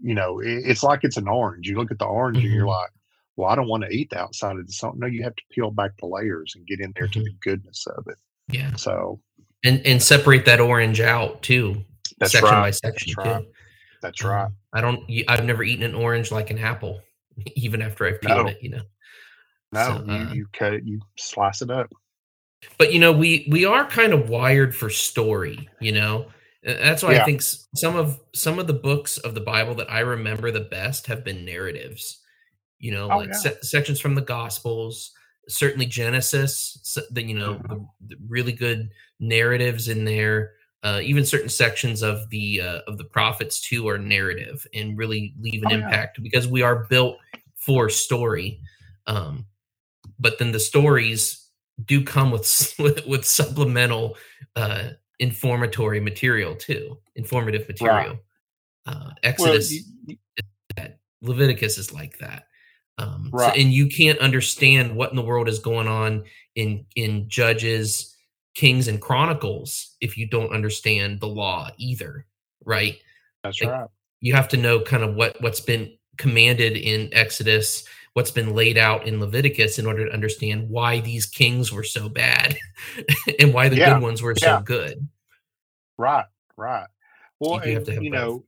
[0.00, 1.66] you know, it, it's like it's an orange.
[1.68, 2.80] You look at the orange and you're Mhm.
[2.80, 2.90] like,
[3.36, 4.96] well, I don't want to eat the outside of the salt.
[4.96, 7.24] No, you have to peel back the layers and get in there to Mhm.
[7.24, 8.18] the goodness of it.
[8.48, 9.20] yeah, So
[9.64, 11.84] and and separate that orange out too,
[12.18, 12.62] that's section right.
[12.62, 13.32] by section That's too.
[13.32, 13.44] right.
[14.02, 14.44] That's right.
[14.44, 15.10] Um, I don't.
[15.28, 17.00] I've never eaten an orange like an apple,
[17.56, 18.46] even after I've peeled No.
[18.48, 18.58] it.
[18.62, 18.82] You know.
[19.72, 21.90] No, so, you, uh, you cut, you slice it up.
[22.78, 25.68] But you know, we we are kind of wired for story.
[25.80, 26.26] You know,
[26.62, 30.00] that's why I think some of some of the books of the Bible that I
[30.00, 32.20] remember the best have been narratives.
[32.78, 33.34] You know, Oh, like yeah.
[33.38, 35.10] se- sections from the Gospels,
[35.48, 36.78] certainly Genesis.
[36.82, 37.68] So, the, you know, Mhm.
[37.68, 40.52] the, the really good narratives in there.
[40.84, 45.32] Uh, even certain sections of the uh, of the prophets too are narrative and really
[45.40, 45.84] leave an Oh, yeah.
[45.84, 47.18] impact because we are built
[47.56, 48.60] for story.
[49.06, 49.46] Um,
[50.22, 51.46] but then the stories
[51.84, 52.30] do come
[52.78, 54.16] with with, supplemental
[54.56, 58.18] uh, informatory material too, informative material.
[58.86, 60.16] Uh, Well, Exodus, you, you-
[61.20, 62.48] Leviticus is like that.
[62.98, 67.28] Um, so- and you can't understand what in the world is going on in in
[67.28, 68.14] Judges,
[68.54, 72.26] Kings, and Chronicles if you don't understand the law either,
[72.64, 72.98] right?
[73.42, 73.88] that's like, right.
[74.20, 78.76] You have to know kind of what what's been commanded in Exodus, what's been laid
[78.76, 82.58] out in Leviticus in order to understand why these kings were so bad
[83.40, 84.58] and why the Yeah, good ones were yeah.
[84.58, 85.08] so good.
[85.98, 86.86] Right, right.
[87.40, 88.18] Well, You and, you both.
[88.20, 88.44] know,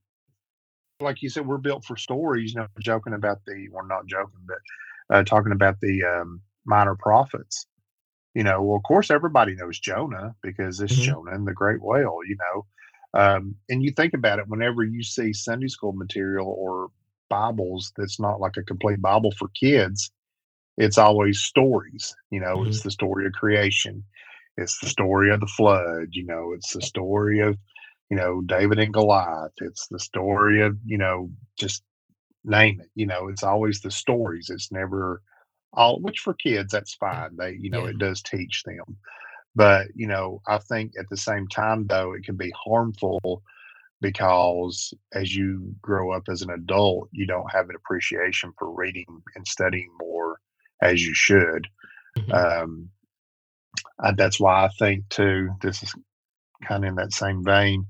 [1.00, 2.55] like you said, we're built for stories.
[2.55, 4.59] You know, joking about the, well, not joking, but
[5.16, 7.66] uh, talking about the um, minor prophets.
[8.35, 11.03] You know, well, of course, everybody knows Jonah because it's Mhm.
[11.03, 12.18] Jonah and the great whale.
[12.27, 12.66] You know,
[13.20, 16.88] um, and you think about it whenever you see Sunday school material or
[17.34, 20.10] Bibles that's not like a complete Bible for kids.
[20.84, 22.04] It's always stories.
[22.34, 22.88] You know, it's mm-hmm.
[22.88, 24.04] the story of creation.
[24.56, 26.08] It's the story of the flood.
[26.12, 27.56] You know, it's the story of
[28.10, 29.52] you know, David and Goliath.
[29.58, 31.82] It's the story of, you know, just
[32.44, 32.90] name it.
[32.94, 34.50] You know, it's always the stories.
[34.50, 35.22] It's never
[35.72, 37.36] all which for kids, that's fine.
[37.36, 37.90] They, you know, Yeah.
[37.90, 38.96] it does teach them.
[39.56, 43.42] But, you know, I think at the same time though, it can be harmful
[44.00, 49.07] because as you grow up as an adult, you don't have an appreciation for reading
[49.35, 50.38] and studying more
[50.83, 51.66] as you should.
[52.16, 52.33] Mhm.
[52.35, 52.90] Um,
[54.02, 55.50] uh, that's why I think too.
[55.62, 55.94] This is
[56.66, 57.87] kind of in that same vein.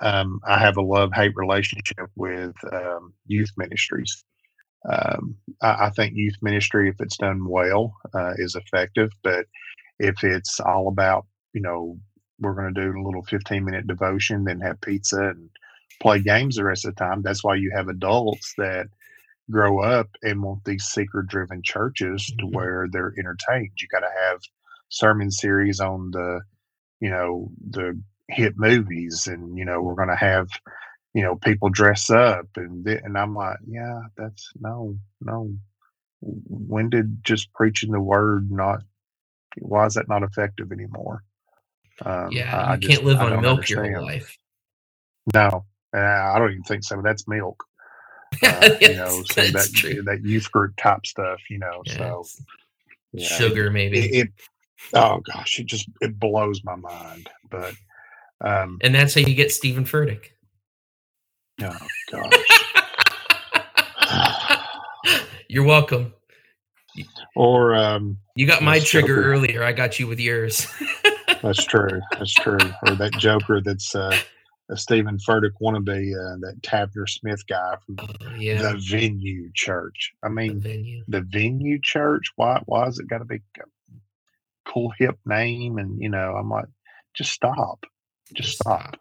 [0.00, 4.24] Um, I have a love hate relationship with um, youth ministries.
[4.90, 9.10] Um, I, I think youth ministry, if it's done well, uh, is effective.
[9.22, 9.46] But
[9.98, 11.98] if it's all about, you know,
[12.40, 15.50] we're going to do a little 15 minute devotion, then have pizza and
[16.00, 18.88] play games the rest of the time, that's why you have adults that
[19.50, 22.52] grow up and want these seeker driven churches to Mhm.
[22.54, 23.72] where they're entertained.
[23.80, 24.40] You got to have
[24.90, 26.42] sermon series on the,
[27.00, 30.48] you know, the hit movies and, you know, we're going to have,
[31.14, 35.54] you know, people dress up and, thi- and I'm like, yeah, that's no, no.
[36.22, 38.82] When did just preaching the word not,
[39.60, 41.24] why is that not effective anymore?
[42.04, 44.36] Um, yeah, I- I you just- can't live I on milk your whole life.
[45.34, 45.64] No,
[45.96, 47.00] uh, I don't even think so.
[47.02, 47.64] That's milk.
[48.42, 50.02] Uh, you know, that's that true.
[50.02, 51.38] that youth group type stuff.
[51.48, 52.24] You know, Yeah, so
[53.12, 54.00] yeah, sugar maybe.
[54.00, 54.32] It, it,
[54.92, 57.30] oh gosh, it just it blows my mind.
[57.48, 57.74] But
[58.40, 60.30] um, and that's how you get Steven Furtick.
[61.62, 61.78] oh
[62.10, 62.32] gosh,
[65.48, 66.12] You're welcome.
[67.36, 69.62] or um, You got my trigger earlier.
[69.62, 70.66] I got you with yours.
[71.44, 72.58] that's true, that's true.
[72.82, 74.16] Or that Joker that's uh,
[74.70, 80.12] a Steven Furtick wannabe, uh, that Tavner Smith guy from Oh, yeah, the Venue Church.
[80.22, 81.04] I the mean, venue.
[81.08, 82.32] the Venue Church.
[82.36, 82.60] Why?
[82.66, 85.78] Why has it got to be a cool hip name?
[85.78, 86.66] And you know, I'm like,
[87.14, 87.84] just stop,
[88.34, 88.96] just stop.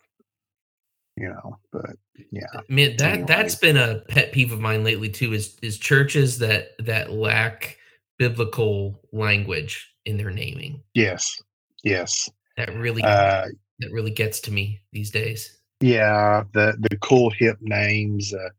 [1.15, 1.91] You know, but
[2.31, 3.25] yeah, Man, that Anyway.
[3.27, 5.31] that's been a pet peeve of mine lately too.
[5.33, 7.77] Is is churches that that lack
[8.17, 10.81] biblical language in their naming.
[10.95, 11.39] yes,
[11.83, 12.29] yes.
[12.57, 13.47] That really Uh,
[13.79, 15.57] that really gets to me these days.
[15.81, 18.33] yeah, the the cool hip names.
[18.33, 18.49] Uh,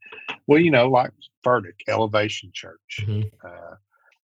[0.47, 1.11] well, you know, like
[1.45, 3.01] Furtick Elevation Church.
[3.01, 3.31] Mhm.
[3.45, 3.75] Uh,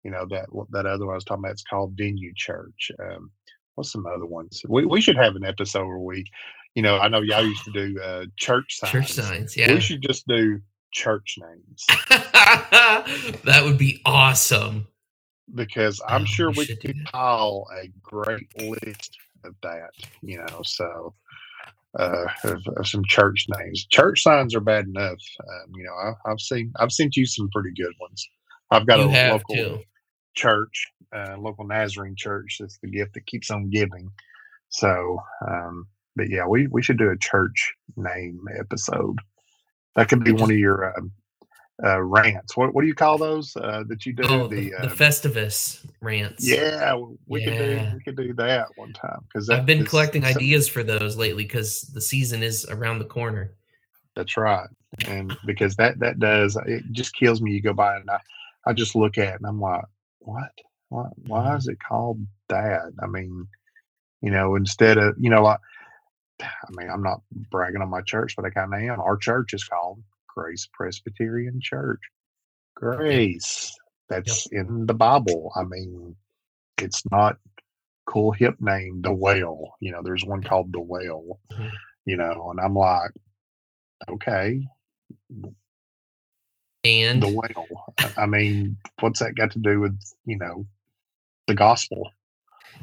[0.04, 1.52] you know that that other one I was talking about.
[1.52, 2.90] It's called Venue Church.
[2.98, 3.30] Um,
[3.74, 4.62] what's some other ones?
[4.68, 6.24] We we should have an episode where we,
[6.74, 8.92] you know, I know y'all used to do uh, church signs.
[8.92, 9.72] Church signs, yeah.
[9.72, 10.60] We should just do
[10.92, 11.86] church names
[13.44, 14.86] that would be awesome.
[15.54, 19.90] Because I'm Oh, sure we could compile a great list of that.
[20.22, 21.14] You know, so
[21.98, 23.86] uh, of, of some church names.
[23.90, 25.20] Church signs are bad enough.
[25.40, 28.28] Um, you know, I, I've seen I've sent you some pretty good ones.
[28.70, 29.80] I've got You a local to.
[30.34, 30.86] church,
[31.16, 32.58] uh, local Nazarene church.
[32.60, 34.10] That's the gift that keeps on giving.
[34.70, 35.86] So, um,
[36.16, 39.18] but yeah, we we should do a church name episode.
[39.96, 41.12] That could be one of your um,
[41.84, 42.56] uh, rants.
[42.56, 44.24] What what do you call those uh, that you do?
[44.24, 46.44] Oh, the, the uh, Festivus rants.
[46.44, 46.94] yeah,
[47.26, 50.82] we could do we could do that one time because I've been collecting ideas for
[50.82, 53.52] those lately because the season is around the corner.
[54.16, 54.68] That's right,
[55.06, 57.52] and because that that does it just kills me.
[57.52, 58.18] You go by and I
[58.66, 59.84] I just look at it and I'm like,
[60.20, 60.50] what?
[60.88, 61.58] Why why Mhm.
[61.58, 62.92] is it called that?
[63.02, 63.46] I mean,
[64.22, 65.60] you know, instead of you know, like
[66.42, 69.00] I mean, I'm not bragging on my church, but I kind of am.
[69.00, 70.02] Our church is called
[70.34, 72.00] Grace Presbyterian Church.
[72.74, 73.76] Grace.
[74.08, 75.52] That's in the Bible.
[75.56, 76.16] I mean,
[76.78, 77.36] it's not
[78.06, 79.74] cool hip name, the whale.
[79.80, 81.38] You know, there's one called the whale.
[81.52, 81.70] Mhm.
[82.06, 83.10] You know, and I'm like,
[84.08, 84.66] okay,
[86.84, 87.66] And the whale.
[87.98, 90.66] I- I mean, what's that got to do with you know
[91.46, 92.10] the gospel?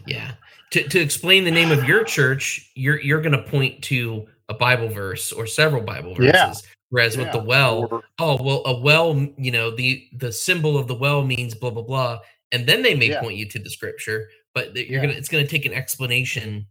[0.06, 0.34] yeah,
[0.72, 4.54] to, to explain the name of your church, you're you're going to point to a
[4.54, 6.32] Bible verse or several Bible verses.
[6.34, 6.54] Yeah.
[6.90, 10.88] Whereas with the well, or- oh well, a well, you know the the symbol of
[10.88, 12.20] the well means blah blah blah,
[12.52, 13.20] and then they may Yeah.
[13.22, 15.08] point you to the scripture, but you're Yeah.
[15.08, 16.66] gonna it's gonna take an explanation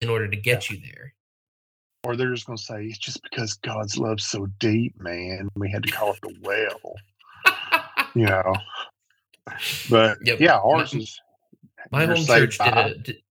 [0.00, 1.14] in order to get you there.
[2.02, 5.50] or they're just gonna say it's just because God's love's so deep, man.
[5.54, 6.94] We had to call it the well.
[8.14, 8.54] You know,
[9.88, 10.40] but Yep.
[10.40, 11.20] yeah, ours My- is
[11.92, 13.22] My home church did a did,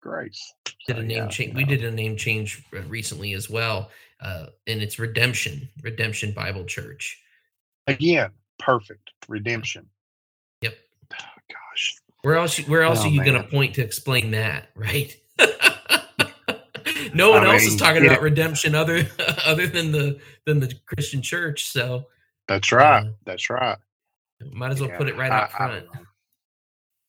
[0.00, 0.52] grace.
[0.86, 1.54] did So, a name yeah, change.
[1.54, 1.70] We know.
[1.70, 7.18] did a name change uh, recently as well, uh, and it's Redemption Redemption Bible Church.
[7.86, 9.86] again perfect redemption.
[10.62, 10.74] Yep.
[11.12, 11.16] Oh,
[11.48, 12.58] gosh, Where else?
[12.66, 14.70] Where else Oh, are you going to point to explain that?
[14.74, 15.16] Right.
[17.14, 18.10] no one I else is talking yeah.
[18.12, 19.06] about redemption other
[19.46, 21.68] other than the than the Christian church.
[21.68, 22.06] So
[22.48, 23.06] that's right.
[23.06, 23.76] Uh, that's right.
[24.52, 25.84] might as well Yeah, put it right I- out front.
[25.92, 26.06] don't.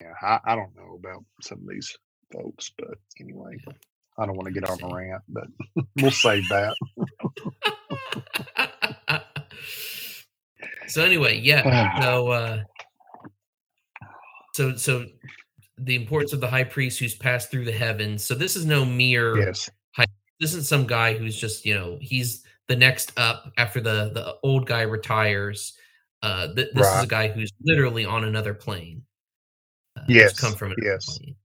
[0.00, 1.94] Yeah, I, I don't know about some of these
[2.32, 3.56] folks, but anyway,
[4.18, 5.46] I don't want to get on a rant, but
[5.96, 6.74] we'll save that.
[10.86, 12.00] so anyway, yeah.
[12.02, 12.62] So uh
[14.54, 15.06] so so
[15.78, 18.24] the importance of the high priest who's passed through the heavens.
[18.24, 19.70] So this is no mere Yes,
[20.40, 24.36] this isn't some guy who's just, you know, he's the next up after the the
[24.42, 25.74] old guy retires.
[26.22, 29.02] Uh th- this is a guy who's literally on another plane.
[29.96, 31.18] Uh, Yes, come from another yes.
[31.18, 31.36] plane.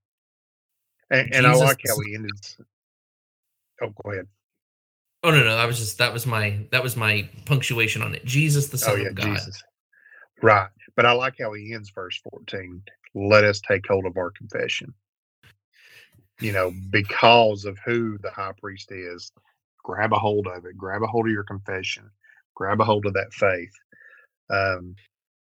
[1.11, 2.33] And, and I like how he ended.
[3.81, 4.27] Oh, go ahead.
[5.23, 8.25] Oh no, no, I was just that was my that was my punctuation on it.
[8.25, 9.37] Jesus the Oh Son yeah, of God.
[9.37, 9.63] Jesus.
[10.41, 12.81] Right, but I like how he ends verse fourteen.
[13.15, 14.93] Let us take hold of our confession.
[16.41, 19.31] You know, because of who the high priest is,
[19.83, 20.77] grab a hold of it.
[20.77, 22.09] Grab a hold of your confession.
[22.55, 23.71] Grab a hold of that faith.
[24.49, 24.95] Um,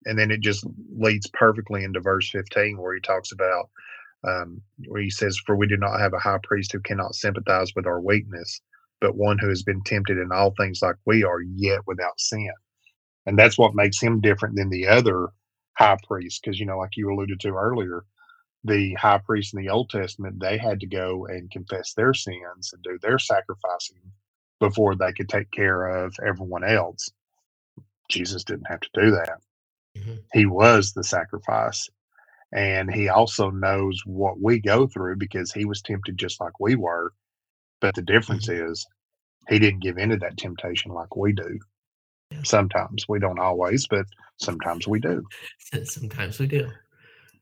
[0.06, 0.66] and then it just
[0.98, 3.70] leads perfectly into verse 15 where he talks about
[4.28, 7.74] um, where he says for we do not have a high priest who cannot sympathize
[7.76, 8.62] with our weakness
[9.02, 12.52] but one who has been tempted in all things like we are yet without sin.
[13.28, 15.30] And that's what makes him different than the other
[15.78, 18.04] high priests because you know like you alluded to earlier
[18.66, 22.72] the high priests in the old testament they had to go and confess their sins
[22.74, 24.02] and do their sacrificing
[24.60, 27.10] before they could take care of everyone else.
[28.10, 29.30] Jesus didn't have to do that.
[29.98, 30.24] Mhm.
[30.34, 31.90] he was the sacrifice
[32.52, 36.76] and he also knows what we go through because he was tempted just like we
[36.76, 37.14] were
[37.82, 38.86] but the difference is
[39.48, 41.60] he didn't give in to that temptation like we do
[42.44, 44.06] sometimes we don't always but
[44.38, 45.24] sometimes we do
[45.84, 46.70] Sometimes we do.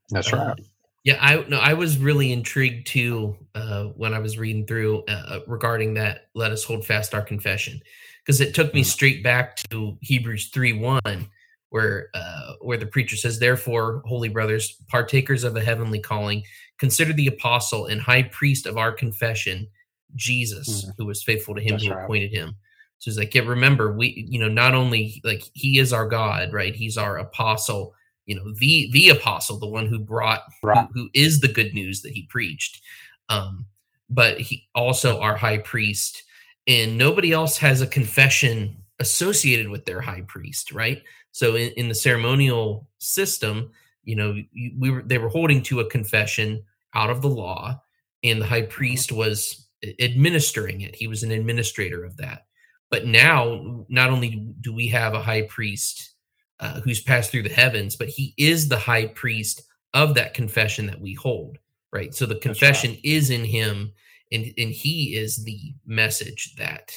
[0.10, 0.60] that's Uh, right
[1.04, 5.39] Yeah, I no, I was really intrigued too uh, when I was reading through uh,
[5.48, 6.28] regarding that.
[6.36, 7.80] Let us hold fast our confession,
[8.26, 8.86] because it took me Mm.
[8.86, 11.30] straight back to Hebrews three one,
[11.69, 16.43] where uh, where the preacher says, "Therefore, holy brothers, partakers of the heavenly calling,
[16.80, 19.67] consider the apostle and high priest of our confession,
[20.15, 20.93] Jesus, Mm.
[20.97, 22.03] who was faithful to him That's who right.
[22.03, 22.56] appointed him."
[22.99, 26.51] So it's like, yeah, remember, we, you know, not only like he is our God,
[26.51, 26.75] right?
[26.75, 27.93] He's our apostle,
[28.25, 31.73] you know, the the apostle, the one who brought right who, who is the good
[31.73, 32.82] news that he preached.
[33.30, 33.65] Um,
[34.10, 36.23] but he also our high priest,
[36.65, 41.03] and nobody else has a confession associated with their high priest, right?
[41.31, 43.71] So in, in the ceremonial system,
[44.03, 47.81] you know, you- we were they were holding to a confession out of the law,
[48.23, 49.67] and the high priest was
[49.99, 50.95] administering it.
[50.95, 52.45] He was an administrator of that.
[52.89, 56.15] But now, not only do we have a high priest
[56.60, 59.62] uh, who's passed through the heavens, but he is the high priest
[59.93, 61.57] of that confession that we hold,
[61.93, 62.15] right?
[62.15, 62.41] So the right.
[62.41, 63.91] confession is in him,
[64.31, 66.91] and and he is the message that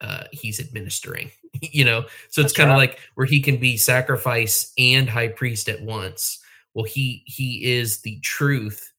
[0.00, 1.30] uh, he's administering.
[1.60, 2.90] you know, so it's kind of right.
[2.90, 6.38] like where he can be sacrifice and high priest at once.
[6.74, 8.92] Well, he he is the truth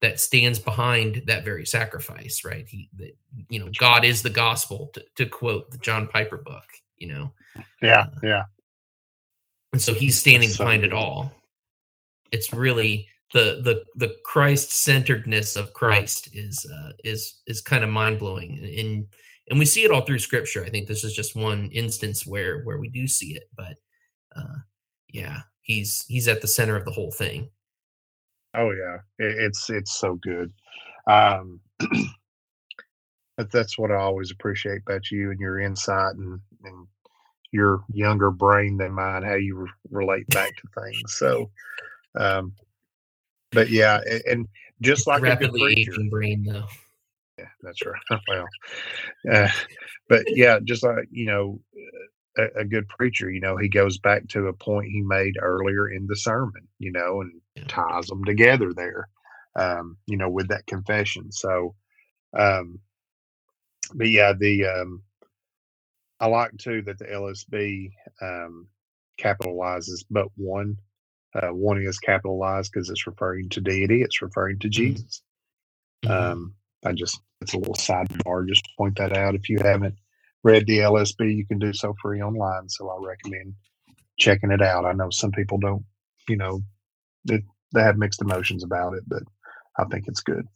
[0.00, 2.66] that stands behind that very sacrifice, right?
[2.68, 3.16] He that
[3.48, 6.64] you know, God is the gospel, to, to quote the John Piper book.
[6.96, 7.32] You know,
[7.82, 8.44] yeah yeah
[9.72, 11.32] and so he's standing so behind it all
[12.32, 17.90] it's really the the the christ centeredness of christ is uh is is kind of
[17.90, 19.06] mind-blowing and
[19.50, 20.64] and we see it all through scripture.
[20.64, 23.76] I think this is just one instance where where we do see it but
[24.36, 24.58] uh
[25.12, 27.48] yeah he's he's at the center of the whole thing.
[28.54, 28.98] Oh yeah.
[29.18, 30.52] It's it's so good.
[31.06, 31.60] Um
[33.36, 36.86] but that's what i always appreciate about you and your insight and and
[37.52, 41.14] your younger brain than mine how you re- relate back to things.
[41.14, 41.50] So
[42.16, 42.52] um
[43.52, 44.48] but yeah and, and
[44.80, 46.66] just like a good rapidly preacher aging brain though
[47.38, 48.20] Yeah, that's right.
[48.28, 48.46] Well,
[49.32, 49.48] uh,
[50.08, 51.60] but yeah, just like you know,
[52.38, 55.88] a, a good preacher, you know, he goes back to a point he made earlier
[55.90, 57.32] in the sermon, you know, and
[57.68, 59.08] ties them together there,
[59.56, 61.32] um, you know, with that confession.
[61.32, 61.74] So,
[62.38, 62.80] um,
[63.94, 65.02] but yeah, the um,
[66.20, 68.68] I like too that the LSB um,
[69.20, 70.78] capitalizes, but one
[71.34, 74.02] uh, one is capitalized because it's referring to deity.
[74.02, 75.22] It's referring to Jesus.
[76.04, 76.10] Mhm.
[76.10, 78.46] Um, I just it's a little sidebar.
[78.48, 79.34] Just point that out.
[79.34, 79.94] If you haven't
[80.44, 82.68] read the LSB, you can do so free online.
[82.68, 83.54] So I recommend
[84.18, 84.84] checking it out.
[84.84, 85.84] I know some people don't,
[86.28, 86.62] you know,
[87.26, 87.42] it,
[87.74, 89.22] they have mixed emotions about it, but
[89.78, 90.46] I think it's good.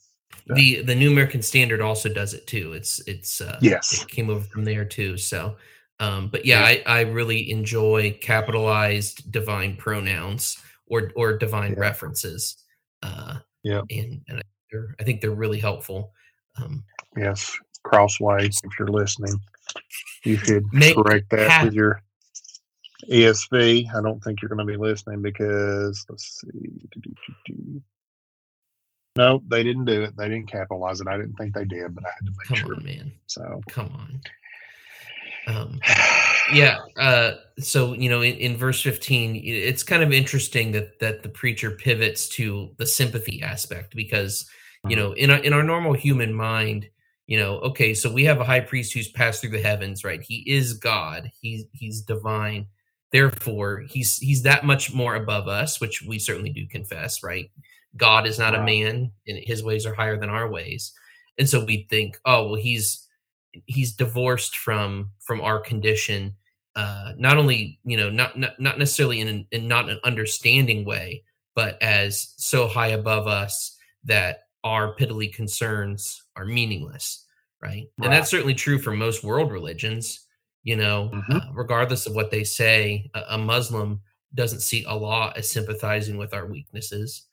[0.47, 2.73] The the New American Standard also does it too.
[2.73, 5.19] It's it's uh, yes, it came over from there too.
[5.19, 5.57] So,
[6.01, 6.83] um, but yeah, yeah.
[6.87, 11.81] I I really enjoy capitalized divine pronouns or or divine yeah.
[11.81, 12.57] references.
[13.03, 14.43] Uh, yeah, and and
[14.99, 16.13] I think they're really helpful.
[16.61, 16.85] Um,
[17.17, 19.41] yes, Crossway, if you're listening,
[20.25, 22.03] you should correct that ha- with your
[23.11, 23.95] ESV.
[23.95, 27.83] I don't think you're going to be listening because let's see.
[29.17, 30.17] No, they didn't do it.
[30.17, 31.09] They didn't capitalize it.
[31.09, 32.77] I didn't think they did, but I had to make Come sure.
[32.77, 33.13] On, man.
[33.27, 34.21] So come on.
[35.47, 35.81] Um,
[36.53, 36.79] yeah.
[36.97, 41.29] Uh, so you know, in, in verse fifteen, it's kind of interesting that that the
[41.29, 44.49] preacher pivots to the sympathy aspect because
[44.89, 46.89] you know, in our, in our normal human mind,
[47.27, 50.21] you know, okay, so we have a high priest who's passed through the heavens, right?
[50.21, 51.31] He is God.
[51.41, 52.67] He's he's divine.
[53.13, 57.51] Therefore, he's he's that much more above us, which we certainly do confess, right?
[57.97, 58.63] God is not wow.
[58.63, 60.93] a man, and his ways are higher than our ways.
[61.39, 63.07] And so we think, oh well, he's
[63.67, 66.35] he's divorced from from our condition.
[66.75, 70.85] Uh, not only you know not not, not necessarily in, an, in not an understanding
[70.85, 71.23] way,
[71.55, 77.25] but as so high above us that our piddly concerns are meaningless,
[77.61, 77.69] right?
[77.71, 78.05] right?
[78.05, 80.27] And that's certainly true for most world religions.
[80.65, 81.33] You know, mm-hmm.
[81.33, 84.01] uh, regardless of what they say, a, a, Muslim
[84.35, 87.27] doesn't see Allah as sympathizing with our weaknesses.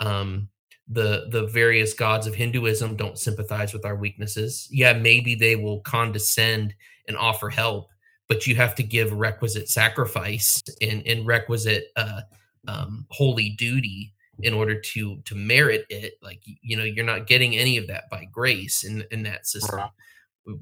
[0.00, 0.48] Um,
[0.88, 4.66] the the various gods of Hinduism don't sympathize with our weaknesses.
[4.70, 6.74] Yeah, maybe they will condescend
[7.06, 7.90] and offer help,
[8.28, 12.22] but you have to give requisite sacrifice and, and requisite uh,
[12.66, 14.12] um, holy duty
[14.42, 18.10] in order to to merit it like you know you're not getting any of that
[18.10, 19.78] by grace in in that system.
[19.78, 19.90] Right.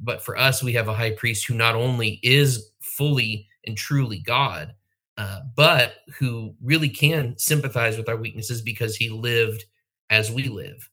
[0.01, 4.19] but for us we have a high priest who not only is fully and truly
[4.19, 4.75] god
[5.21, 9.67] uh, but who really can sympathize with our weaknesses because he lived
[10.09, 10.89] as we live.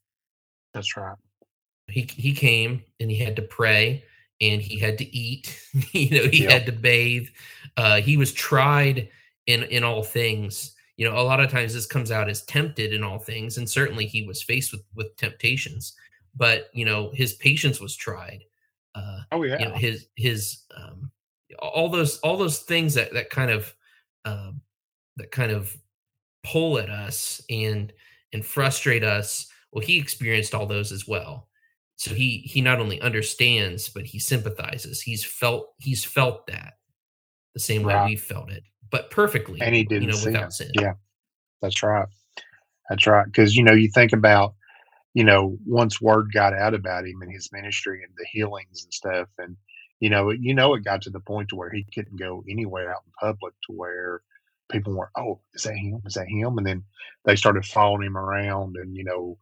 [0.74, 1.16] That's right.
[1.86, 4.04] He he came and he had to pray
[4.38, 5.58] and he had to eat.
[5.92, 6.52] You know he yep.
[6.52, 7.28] had to bathe.
[7.78, 9.08] Uh, he was tried
[9.46, 12.92] in in all things you know a lot of times this comes out as tempted
[12.92, 15.94] in all things and certainly he was faced with with temptations
[16.34, 18.44] but you know his patience was tried
[18.94, 21.10] uh oh yeah you know, his his um
[21.60, 23.74] all those all those things that that kind of
[24.24, 24.52] uh,
[25.16, 25.76] that kind of
[26.44, 27.92] pull at us and
[28.32, 31.48] and frustrate us well he experienced all those as well.
[31.96, 35.00] So he he not only understands but he sympathizes.
[35.00, 36.74] He's felt he's felt that
[37.54, 38.04] the same right.
[38.04, 39.60] way we felt it but perfectly.
[39.60, 40.32] And he didn't you know, sin.
[40.32, 40.70] without sin.
[40.74, 40.94] Yeah,
[41.60, 42.08] that's right.
[42.88, 43.26] That's right.
[43.26, 44.54] Because you know, you think about,
[45.14, 48.92] you know, once word got out about him and his ministry and the healings and
[48.92, 49.56] stuff, and
[50.00, 52.90] you know, you know, it got to the point to where he couldn't go anywhere
[52.90, 54.22] out in public to where
[54.70, 56.00] people were, oh, is that him?
[56.06, 56.58] Is that him?
[56.58, 56.84] And then
[57.24, 59.38] they started following him around, and you know,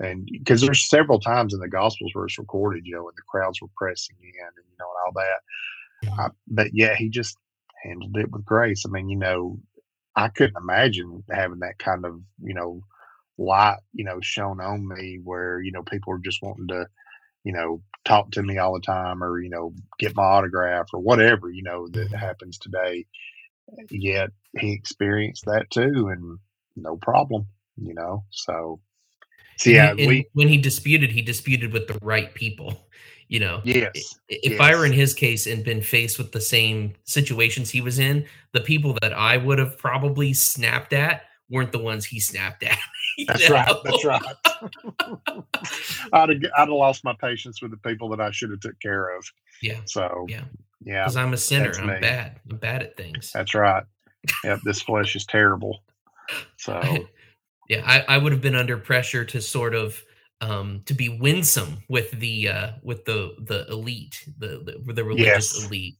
[0.00, 3.22] and because there's several times in the Gospels where it's recorded, you know, and the
[3.28, 6.32] crowds were pressing in, and you know, and all that.
[6.46, 7.36] But yeah, he just
[7.82, 8.84] handled it with grace.
[8.86, 9.58] I mean, you know,
[10.14, 12.82] I couldn't imagine having that kind of, you know,
[13.38, 16.86] light, you know, shown on me where, you know, people are just wanting to,
[17.44, 21.00] you know, talk to me all the time or, you know, get my autograph or
[21.00, 22.16] whatever, you know, that mm-hmm.
[22.16, 23.06] happens today.
[23.90, 26.38] Yet he experienced that too and
[26.76, 28.24] no problem, you know.
[28.30, 28.80] So,
[29.58, 32.86] so yeah, we, when he disputed, he disputed with the right people
[33.28, 33.60] you know?
[33.64, 34.60] Yes if yes.
[34.60, 38.26] i were in his case and been faced with the same situations he was in
[38.52, 42.78] the people that i would have probably snapped at weren't the ones he snapped at
[43.26, 43.54] that's know?
[43.54, 44.22] right that's right.
[46.12, 48.78] I'd, have, I'd have lost my patience with the people that i should have took
[48.80, 49.24] care of.
[49.62, 50.44] Yeah so yeah.
[50.82, 52.00] yeah because i'm a sinner i'm me.
[52.00, 53.30] bad i'm bad at things.
[53.32, 53.84] That's right.
[54.44, 55.82] Yep this flesh is terrible.
[56.56, 56.80] So
[57.68, 60.02] yeah I, I would have been under pressure to sort of
[60.40, 65.54] um, to be winsome with the uh, with the the elite, the the, the religious
[65.54, 65.66] yes.
[65.66, 65.96] elite,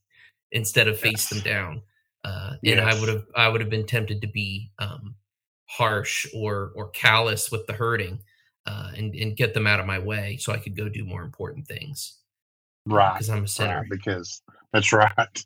[0.52, 1.28] instead of face yes.
[1.30, 1.82] them down.
[2.24, 2.94] Uh, and yes.
[2.94, 5.14] I would have I would have been tempted to be um,
[5.66, 8.20] harsh or or callous with the hurting,
[8.66, 11.22] uh, and and get them out of my way so I could go do more
[11.22, 12.18] important things.
[12.84, 13.80] Right, because I'm a sinner.
[13.80, 14.42] Right, because
[14.72, 15.10] that's right.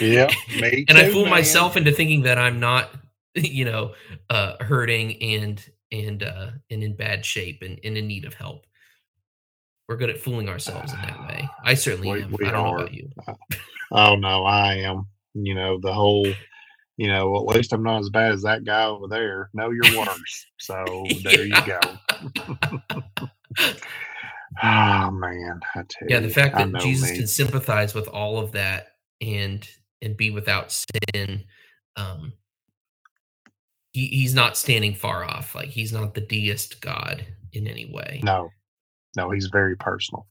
[0.00, 0.30] yeah,
[0.62, 1.30] and too, I fool man.
[1.30, 2.90] myself into thinking that I'm not,
[3.34, 3.94] you know,
[4.30, 8.66] uh, hurting and and uh, and in bad shape and, and in need of help.
[9.88, 11.48] We're good at fooling ourselves in that way.
[11.62, 12.30] I certainly we, am.
[12.38, 12.68] We I don't are.
[12.68, 13.10] know about you.
[13.92, 15.06] oh no, I am.
[15.34, 16.26] You know the whole.
[16.96, 19.50] You know, at least I'm not as bad as that guy over there.
[19.52, 20.46] No, you're worse.
[20.60, 20.84] So
[21.24, 21.80] there you go.
[24.62, 25.60] oh man,
[26.08, 26.20] yeah.
[26.20, 27.18] The fact that Jesus me.
[27.18, 29.68] can sympathize with all of that and
[30.02, 31.44] and be without sin
[31.96, 32.32] um,
[33.94, 35.56] he, he's not standing far off.
[35.56, 38.22] Like he's not the deist God in any way.
[38.24, 38.50] No,
[39.16, 40.26] no, he's very personal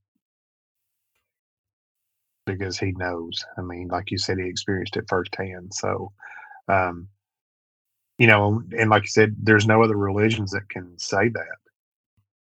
[2.45, 3.45] because he knows.
[3.57, 5.74] I mean, like you said, he experienced it firsthand.
[5.74, 6.14] So,
[6.70, 7.09] um,
[8.20, 11.57] you know, and like you said, there's no other religions that can say that,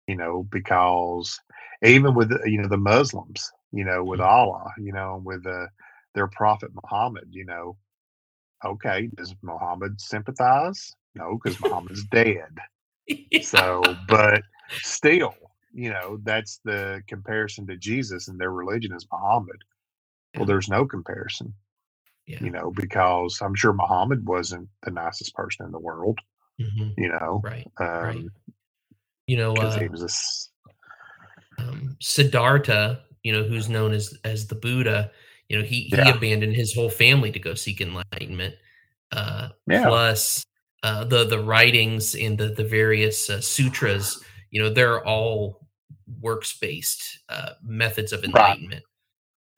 [0.08, 1.40] you know, because
[1.84, 4.26] even with, you know, the Muslims, you know, with Mhm.
[4.28, 5.66] Allah, you know, with uh,
[6.14, 7.76] their prophet Muhammad, you know,
[8.64, 10.94] okay, does Muhammad sympathize?
[11.14, 12.50] No, because Muhammad's dead.
[13.30, 13.40] Yeah.
[13.40, 14.42] So, but
[14.82, 15.34] still,
[15.72, 19.64] you know, that's the comparison to Jesus and their religion is Muhammad.
[20.36, 21.54] Well, there's no comparison,
[22.26, 22.44] Yeah.
[22.44, 26.18] you know, because I'm sure Muhammad wasn't the nicest person in the world,
[26.60, 26.92] Mhm.
[26.98, 27.66] you know, Right.
[27.78, 28.24] um, Right.
[29.26, 30.50] You know, because uh, he was this,
[31.56, 35.10] um, Siddhartha, you know, who's known as as the Buddha,
[35.48, 36.14] you know, he he Yeah.
[36.14, 38.54] abandoned his whole family to go seek enlightenment.
[39.12, 39.86] Uh, Yeah.
[39.86, 40.44] Plus,
[40.82, 45.66] uh, the the writings in the the various uh, sutras, you know, they're all
[46.20, 48.60] works based uh, methods of Right.
[48.60, 48.84] enlightenment.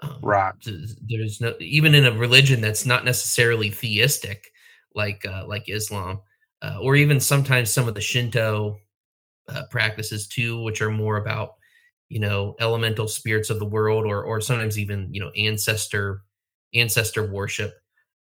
[0.03, 0.55] Um, right.
[0.65, 4.51] There's no even in a religion that's not necessarily theistic,
[4.95, 6.21] like uh, like Islam,
[6.63, 8.79] uh, or even sometimes some of the Shinto
[9.49, 11.55] uh, practices too, which are more about
[12.09, 16.23] you know elemental spirits of the world, or or sometimes even you know ancestor
[16.75, 17.75] ancestor worship.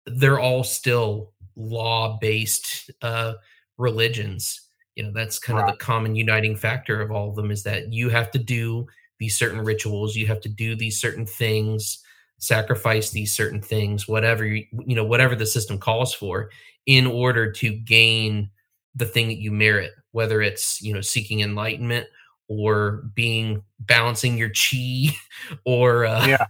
[0.05, 3.33] They're all still law based uh,
[3.77, 4.61] religions.
[4.95, 7.93] You know that's kind of the common uniting factor of all of them is that
[7.93, 8.87] you have to do
[9.19, 11.99] these certain rituals, you have to do these certain things,
[12.39, 16.49] sacrifice these certain things, whatever you, you know whatever the system calls for,
[16.85, 18.49] in order to gain
[18.95, 22.07] the thing that you merit whether it's you know seeking enlightenment
[22.47, 25.15] or being balancing your chi
[25.65, 26.45] or uh, Yeah.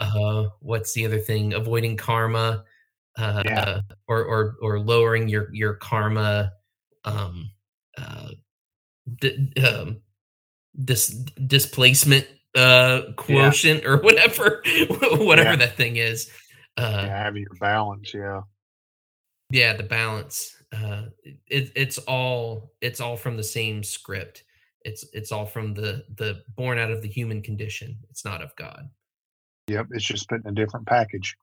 [0.00, 2.64] uh what's the other thing avoiding karma
[3.18, 3.80] uh Yeah.
[4.08, 6.52] or or or lowering your your karma
[7.04, 7.50] um
[7.96, 8.30] uh
[9.20, 10.00] di- um
[10.84, 11.08] dis
[11.46, 14.62] displacement uh quotient or whatever
[15.18, 15.56] whatever Yeah.
[15.56, 16.30] that thing is
[16.76, 17.18] uh yeah.
[17.24, 18.12] Having your balance.
[18.14, 18.40] Yeah.
[19.50, 21.04] yeah the balance uh
[21.46, 24.42] it, it's all it's all from the same script
[24.82, 28.54] it's it's all from the the born out of the human condition it's not of
[28.56, 28.88] god
[29.66, 29.86] Yep.
[29.92, 31.34] It's just put in a different package.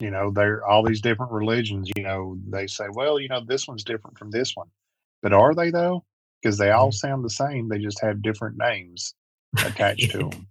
[0.00, 3.40] You know, there are all these different religions, you know, they say, well, you know,
[3.46, 4.68] this one's different from this one.
[5.22, 6.04] But are they though?
[6.42, 6.94] Because they all mm.
[6.94, 7.68] sound the same.
[7.68, 9.14] They just have different names
[9.64, 10.48] attached to them.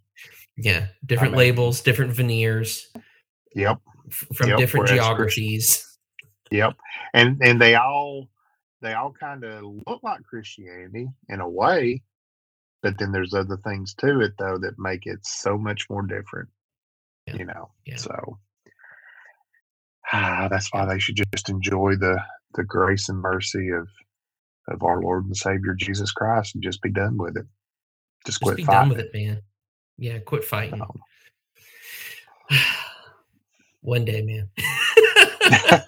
[0.56, 2.88] yeah different mean- labels different veneers
[3.56, 3.80] Yep.
[4.36, 5.94] from Yep, different geographies
[6.54, 6.76] Yep.
[7.16, 8.30] And and they all
[8.82, 12.04] they all kind of look like Christianity in a way,
[12.84, 16.50] but then there's other things to it though that make it so much more different.
[17.26, 17.36] Yeah.
[17.38, 17.72] You know.
[17.86, 17.96] Yeah.
[17.98, 18.38] So
[20.14, 22.22] ah, that's why they should just enjoy the
[22.56, 23.90] the grace and mercy of
[24.70, 27.46] of our Lord and Savior Jesus Christ and just be done with it.
[28.26, 28.90] Just just quit be fighting.
[28.90, 29.42] done with it man
[29.98, 31.02] yeah quit fighting Um,
[33.82, 34.50] one day man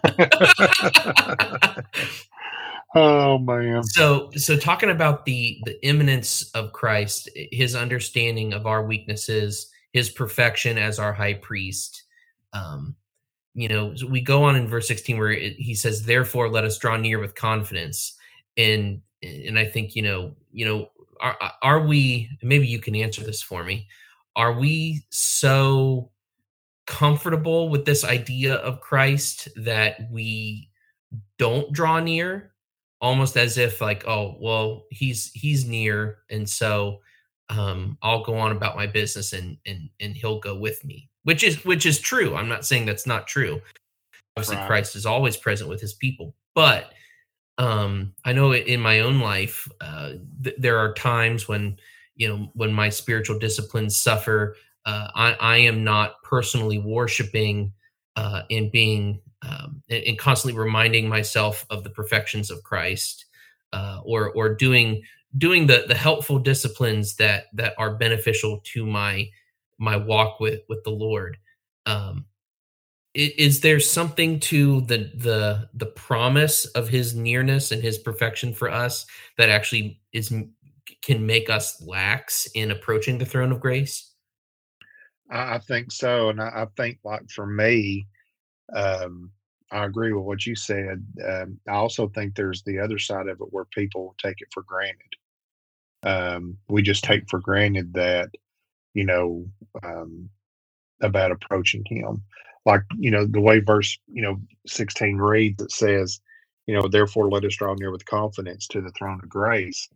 [2.95, 3.84] oh man.
[3.84, 10.09] so so talking about the the immanence of christ his understanding of our weaknesses his
[10.09, 12.03] perfection as our high priest
[12.53, 12.95] um
[13.56, 16.78] you know we go on in verse 16 where it, he says therefore let us
[16.78, 18.16] draw near with confidence.
[18.58, 20.89] And and i think you know you know
[21.22, 23.88] are are we maybe you can answer this for me.
[24.36, 26.12] Are we so
[26.88, 30.70] comfortable with this idea of christ that we
[31.38, 32.53] don't draw near?
[33.01, 36.99] Almost as if like oh well he's he's near and so
[37.49, 41.43] um i'll go on about my business and and and he'll go with me which
[41.43, 42.36] is which is true.
[42.36, 43.61] I'm not saying that's not true.
[44.38, 44.67] Obviously Right.
[44.67, 46.91] christ is always present with his people but
[47.57, 50.13] um i know in my own life uh
[50.43, 51.78] th- there are times when
[52.17, 54.57] you know when my spiritual disciplines suffer.
[54.86, 57.71] Uh i i am not personally worshiping
[58.17, 63.26] uh and being um and, and constantly reminding myself of the perfections of christ
[63.71, 65.01] uh or or doing
[65.38, 69.30] doing the the helpful disciplines that that are beneficial to my
[69.78, 71.38] my walk with with the lord
[71.86, 72.26] um
[73.13, 78.69] is there something to the the the promise of his nearness and his perfection for
[78.69, 79.05] us
[79.38, 80.34] that actually is
[81.01, 84.15] can make us lax in approaching the throne of grace
[85.30, 88.07] I, think so, and I think like for me,
[88.76, 89.32] um,
[89.71, 91.05] I agree with what you said.
[91.28, 94.63] Um, I also think there's the other side of it where people take it for
[94.63, 94.99] granted.
[96.03, 98.30] Um, we just take for granted that,
[98.96, 99.46] you know,
[99.84, 100.30] um,
[101.04, 102.24] about approaching Him.
[102.66, 106.20] Like you know the way verse you know 16 reads, that says,
[106.66, 109.88] you know, therefore let us draw near with confidence to the throne of grace.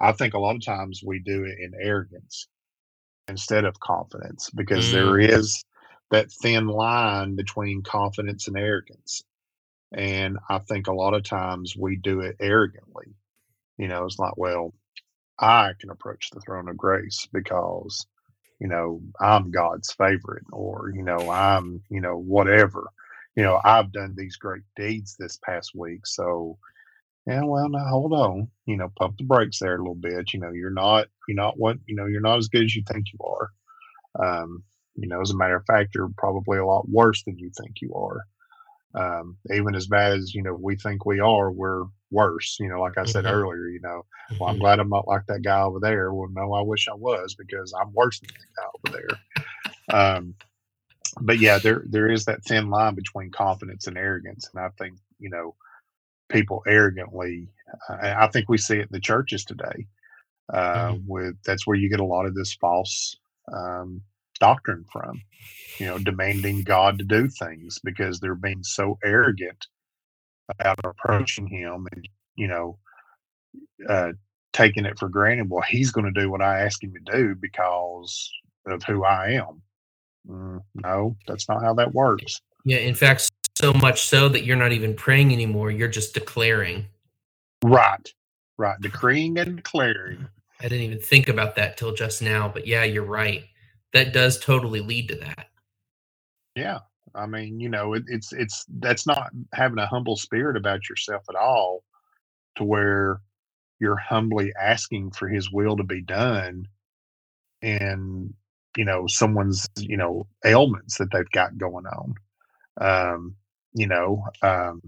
[0.00, 2.48] I think a lot of times we do it in arrogance
[3.28, 4.92] instead of confidence because mm.
[4.92, 5.64] there is
[6.10, 9.22] that thin line between confidence and arrogance.
[9.92, 13.14] And I think a lot of times we do it arrogantly.
[13.78, 14.74] You know, it's like, well,
[15.38, 18.06] I can approach the throne of grace because,
[18.60, 22.88] you know, I'm God's favorite or, you know, I'm, you know, whatever.
[23.36, 26.06] You know, I've done these great deeds this past week.
[26.06, 26.58] So,
[27.26, 28.48] yeah, well, now hold on.
[28.66, 30.32] You know, pump the brakes there a little bit.
[30.32, 32.82] You know, you're not, you're not what, you know, you're not as good as you
[32.88, 33.50] think you are.
[34.42, 34.64] Um,
[34.96, 37.76] you know, as a matter of fact, you're probably a lot worse than you think
[37.80, 38.22] you are.
[38.94, 42.56] Um, even as bad as you know we think we are, we're worse.
[42.60, 43.34] You know, like I said mm-hmm.
[43.34, 44.04] earlier, you know,
[44.38, 44.62] well, I'm mm-hmm.
[44.62, 46.12] glad I'm not like that guy over there.
[46.12, 48.98] Well, no, I wish I was because I'm worse than that guy over
[49.88, 49.98] there.
[50.00, 50.34] Um,
[51.20, 54.98] but yeah, there there is that thin line between confidence and arrogance, and I think
[55.18, 55.54] you know
[56.28, 57.48] people arrogantly.
[57.88, 59.86] Uh, I think we see it in the churches today.
[60.52, 61.06] Uh, mm-hmm.
[61.06, 63.16] With that's where you get a lot of this false
[63.52, 64.02] um,
[64.38, 65.20] doctrine from,
[65.78, 69.66] you know, demanding God to do things because they're being so arrogant
[70.48, 72.78] about approaching Him and, you know,
[73.88, 74.12] uh,
[74.52, 75.50] taking it for granted.
[75.50, 78.30] Well, He's going to do what I ask Him to do because
[78.66, 79.62] of who I am.
[80.28, 82.40] Mm, no, that's not how that works.
[82.64, 85.70] Yeah, in fact, so much so that you're not even praying anymore.
[85.70, 86.86] You're just declaring.
[87.64, 88.12] Right,
[88.58, 88.78] right.
[88.80, 90.28] Decreeing and declaring.
[90.60, 93.44] I didn't even think about that till just now, but yeah, you're right
[93.92, 95.48] that does totally lead to that.
[96.54, 96.80] Yeah.
[97.14, 101.24] I mean, you know, it, it's it's that's not having a humble spirit about yourself
[101.28, 101.84] at all,
[102.56, 103.20] to where
[103.80, 106.66] you're humbly asking for His will to be done,
[107.62, 108.34] and
[108.76, 112.14] you know someone's you know ailments that they've got going on.
[112.80, 113.36] Um,
[113.74, 114.82] you know, um,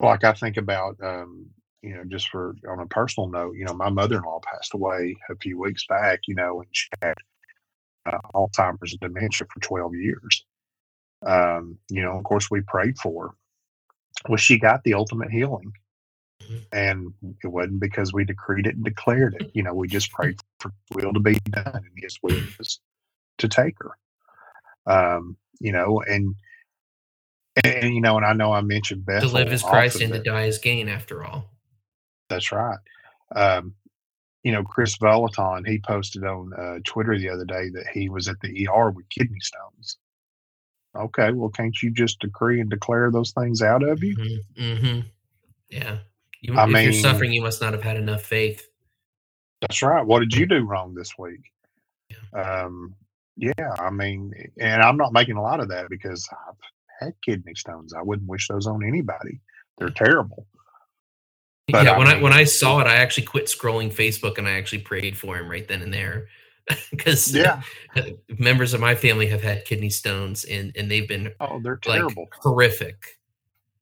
[0.00, 1.46] like I think about um,
[1.82, 4.74] you know, just for on a personal note, you know, my mother in law passed
[4.74, 7.14] away a few weeks back, you know, and she had
[8.06, 10.44] uh, Alzheimer's and dementia for 12 years.
[11.24, 13.34] Um, you know, of course, we prayed for her.
[14.28, 15.72] Well, she got the ultimate healing.
[16.42, 16.56] Mm-hmm.
[16.72, 19.50] And it wasn't because we decreed it and declared it.
[19.54, 22.80] You know, we just prayed for will to be done, and His will was
[23.38, 23.96] to take her.
[24.86, 26.34] Um, you know, and
[27.62, 29.28] and you know, and I know I mentioned Bethel.
[29.28, 31.50] To live as Christ and to die as gain, after all.
[32.28, 32.78] That's right.
[33.34, 33.74] Um,
[34.42, 38.28] you know, Kris Vallotton, he posted on uh, Twitter the other day that he was
[38.28, 39.98] at the ER with kidney stones.
[40.96, 44.16] Okay, well, can't you just decree and declare those things out of you?
[44.16, 44.62] Mm-hmm.
[44.62, 45.00] mm-hmm.
[45.70, 45.98] Yeah.
[46.42, 48.68] You, I if mean, you're suffering, you must not have had enough faith.
[49.60, 50.04] That's right.
[50.04, 51.52] What did you do wrong this week?
[52.10, 52.64] Yeah.
[52.64, 52.94] Um,
[53.36, 56.56] yeah, I mean, and I'm not making a lot of that because I've
[57.00, 57.94] had kidney stones.
[57.94, 59.40] I wouldn't wish those on anybody.
[59.78, 60.46] They're terrible.
[61.68, 64.48] But yeah, when mean, I when I saw it, I actually quit scrolling Facebook and
[64.48, 66.26] I actually prayed for him right then and there.
[66.90, 67.60] Because yeah,
[68.38, 72.22] members of my family have had kidney stones and and they've been oh they're terrible,
[72.22, 73.18] like, horrific.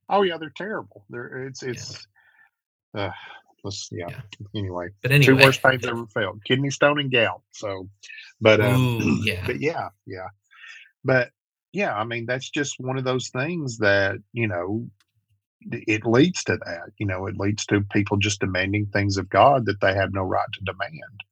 [0.09, 1.05] Oh yeah, they're terrible.
[1.11, 2.07] They're it's it's
[2.95, 3.09] yeah.
[3.09, 3.13] uh
[3.65, 4.07] let's yeah.
[4.09, 4.21] yeah.
[4.55, 7.43] Anyway, but anyway, two worst pains ever felt: kidney stone and gout.
[7.53, 7.89] So,
[8.41, 10.29] but um, Ooh, yeah, but yeah, yeah,
[11.05, 11.31] but
[11.73, 11.95] yeah.
[11.95, 14.89] I mean, that's just one of those things that you know
[15.63, 16.91] it leads to that.
[16.99, 20.23] You know, it leads to people just demanding things of God that they have no
[20.23, 21.23] right to demand.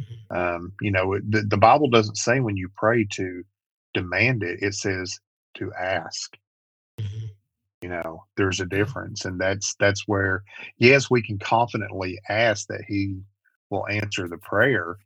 [0.00, 0.36] Mm-hmm.
[0.36, 3.42] Um, you know, it, the, the Bible doesn't say when you pray to
[3.94, 5.18] demand it; it says
[5.54, 6.36] to ask.
[7.00, 7.26] Mm-hmm.
[7.82, 10.42] You know, there's a difference, and that's that's where
[10.78, 13.20] yes, we can confidently ask that He
[13.70, 14.96] will answer the prayer,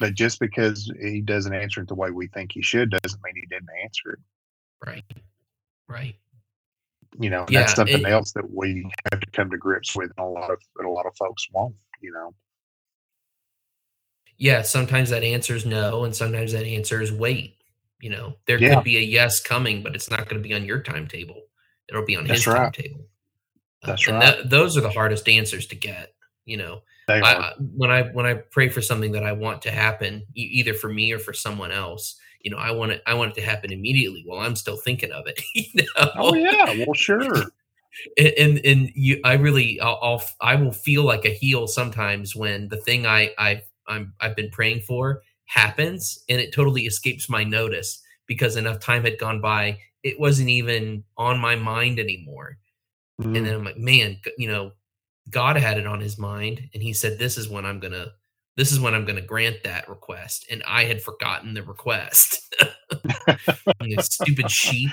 [0.00, 3.34] but just because He doesn't answer it the way we think He should doesn't mean
[3.36, 4.18] He didn't answer it.
[4.84, 5.04] Right.
[5.88, 6.16] Right
[7.18, 10.10] you know yeah, that's something it, else that we have to come to grips with
[10.16, 12.34] and a lot of and a lot of folks won't you know?
[14.38, 17.56] Yeah sometimes that answer is no and sometimes that answer is wait
[18.00, 18.34] you know?
[18.46, 18.74] There yeah.
[18.74, 21.42] could be a yes coming but it's not going to be on your timetable.
[21.88, 22.72] It'll be on that's his right.
[22.74, 23.06] timetable.
[23.82, 24.20] Uh, that's uh, right.
[24.20, 26.82] that, those are the hardest answers to get you know?
[27.08, 30.88] I, when i when i pray for something that i want to happen either for
[30.88, 33.72] me or for someone else you know, I want it, I want it to happen
[33.72, 34.22] immediately.
[34.26, 35.42] while I'm still thinking of it.
[35.54, 36.10] You know?
[36.16, 37.34] Oh yeah, well, sure.
[38.18, 42.34] and, and, and you, I really, I'll, I'll, I will feel like a heel sometimes
[42.34, 47.28] when the thing I, I, I'm, I've been praying for happens, and it totally escapes
[47.28, 49.78] my notice because enough time had gone by.
[50.02, 52.58] It wasn't even on my mind anymore.
[53.20, 53.36] Mm.
[53.36, 54.72] And then I'm like, man, you know,
[55.30, 58.12] God had it on his mind, and he said, "This is when I'm gonna
[58.56, 60.46] this is when I'm going to grant that request.
[60.50, 62.54] And I had forgotten the request.
[64.00, 64.90] stupid sheep.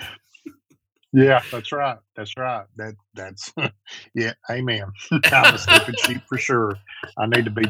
[1.12, 1.98] Yeah, that's right.
[2.16, 2.66] That's right.
[2.78, 3.52] That that's
[4.16, 4.34] yeah.
[4.50, 4.86] Amen.
[5.26, 6.76] I'm a stupid sheep for sure.
[7.18, 7.66] I need to be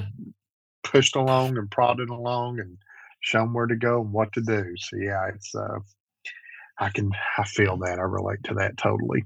[0.83, 2.77] pushed along and prodded along and
[3.21, 4.73] shown where to go and what to do.
[4.77, 5.79] So yeah, it's uh,
[6.79, 9.25] I can I feel that I relate to that totally.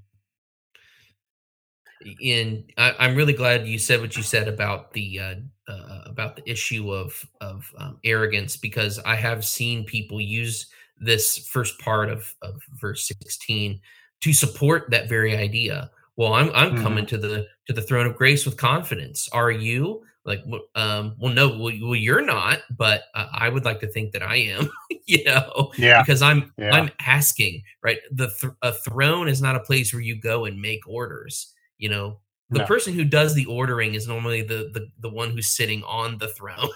[2.24, 5.36] And I, I'm really glad you said what you said about the uh,
[5.68, 11.38] uh, about the issue of of um, arrogance because I have seen people use this
[11.48, 13.82] first part of of verse 16
[14.22, 15.92] to support that very idea.
[16.16, 16.82] Well, I'm I'm Mhm.
[16.82, 19.28] coming to the to the throne of grace with confidence.
[19.30, 20.04] Are you?
[20.26, 20.42] Like,
[20.76, 24.24] um, well, no, well, well you're not, but uh, I would like to think that
[24.24, 24.70] I am.
[25.06, 28.00] you know, Yeah, because I'm yeah, I'm asking, right?
[28.12, 31.53] The th- a throne is not a place where you go and make orders.
[31.84, 32.20] You know,
[32.50, 35.84] the no, person who does the ordering is normally the the, the one who's sitting
[35.84, 36.70] on the throne.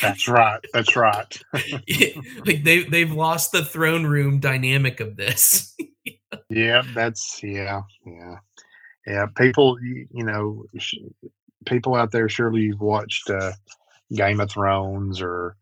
[0.00, 0.60] that's right.
[0.72, 1.42] That's right.
[1.52, 5.76] like they they've lost the throne room dynamic of this.
[6.50, 8.36] Yeah, that's yeah, yeah,
[9.08, 9.26] yeah.
[9.36, 10.98] People, you, you know, sh-
[11.66, 12.28] people out there.
[12.28, 13.50] Surely you've watched uh,
[14.14, 15.56] Game of Thrones or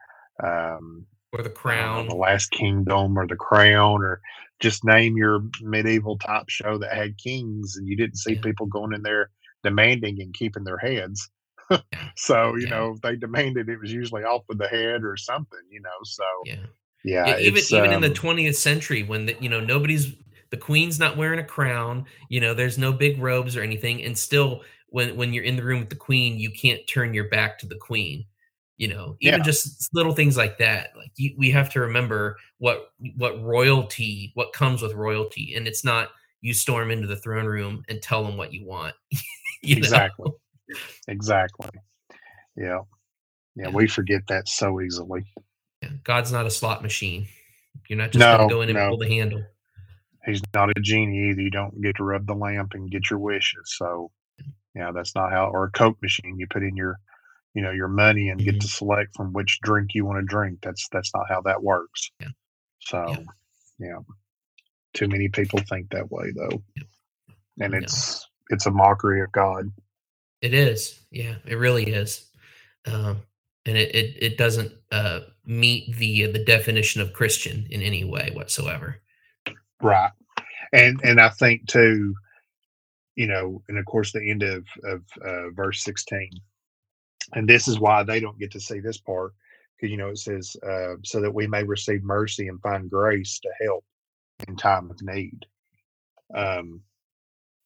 [0.45, 2.17] um, or the crown, know, The.
[2.17, 4.21] Last Kingdom or The Crown or
[4.61, 8.67] just name your medieval type show that had kings, and you didn't see Yeah, people
[8.67, 9.31] going in there
[9.63, 11.31] demanding and keeping their heads.
[12.17, 15.17] So you yeah, know, if they demanded, it was usually off with the head or
[15.17, 15.61] something.
[15.71, 16.67] You know, so yeah.
[17.05, 20.15] yeah, even even in the um, 20th century when the, you know nobody's
[20.51, 24.17] the queen's not wearing a crown, you know, there's no big robes or anything and
[24.19, 27.59] still when when you're in the room with the queen, you can't turn your back
[27.61, 28.27] to the queen.
[28.83, 30.89] You know, even yeah, just little things like that.
[30.97, 35.85] Like you, we have to remember what what royalty, what comes with royalty and it's
[35.85, 36.09] not
[36.41, 38.97] you storm into the throne room and tell them what you want,
[39.63, 39.79] you know.
[39.79, 40.33] exactly,
[41.07, 41.69] exactly.
[42.57, 42.81] Yeah,
[43.55, 43.67] yeah.
[43.67, 43.69] Yeah.
[43.69, 45.27] We forget that so easily.
[45.81, 45.91] yeah.
[46.03, 47.29] God's not a slot machine.
[47.89, 49.45] You're not just going to go in and no, pull the handle.
[50.27, 51.41] he's not a genie either.
[51.41, 53.77] You don't get to rub the lamp and get your wishes.
[53.77, 54.11] So
[54.75, 55.51] yeah, that's not how.
[55.53, 56.99] Or a Coke machine, you put in your
[57.55, 58.61] you know your money and get Mhm.
[58.61, 60.61] to select from which drink you want to drink.
[60.63, 62.11] That's that's not how that works.
[62.21, 62.29] Yeah.
[62.81, 63.25] So Yeah.
[63.79, 63.99] yeah,
[64.95, 66.63] too many people think that way though,
[67.61, 67.79] and No.
[67.79, 69.71] it's it's a mockery of God.
[70.41, 71.05] It is.
[71.11, 72.29] Yeah, it really is.
[72.87, 73.23] Um,
[73.65, 78.31] and it, it it doesn't uh, meet the the definition of Christian in any way
[78.35, 79.01] whatsoever.
[79.81, 80.11] Right.
[80.73, 82.15] And and I think too,
[83.15, 86.31] you know, and of course the end of of uh, verse sixteen,
[87.35, 89.33] and this is why they don't get to see this part
[89.77, 93.39] because you know it says uh, so that we may receive mercy and find grace
[93.41, 93.85] to help
[94.49, 95.45] in time of need.
[96.35, 96.81] Um,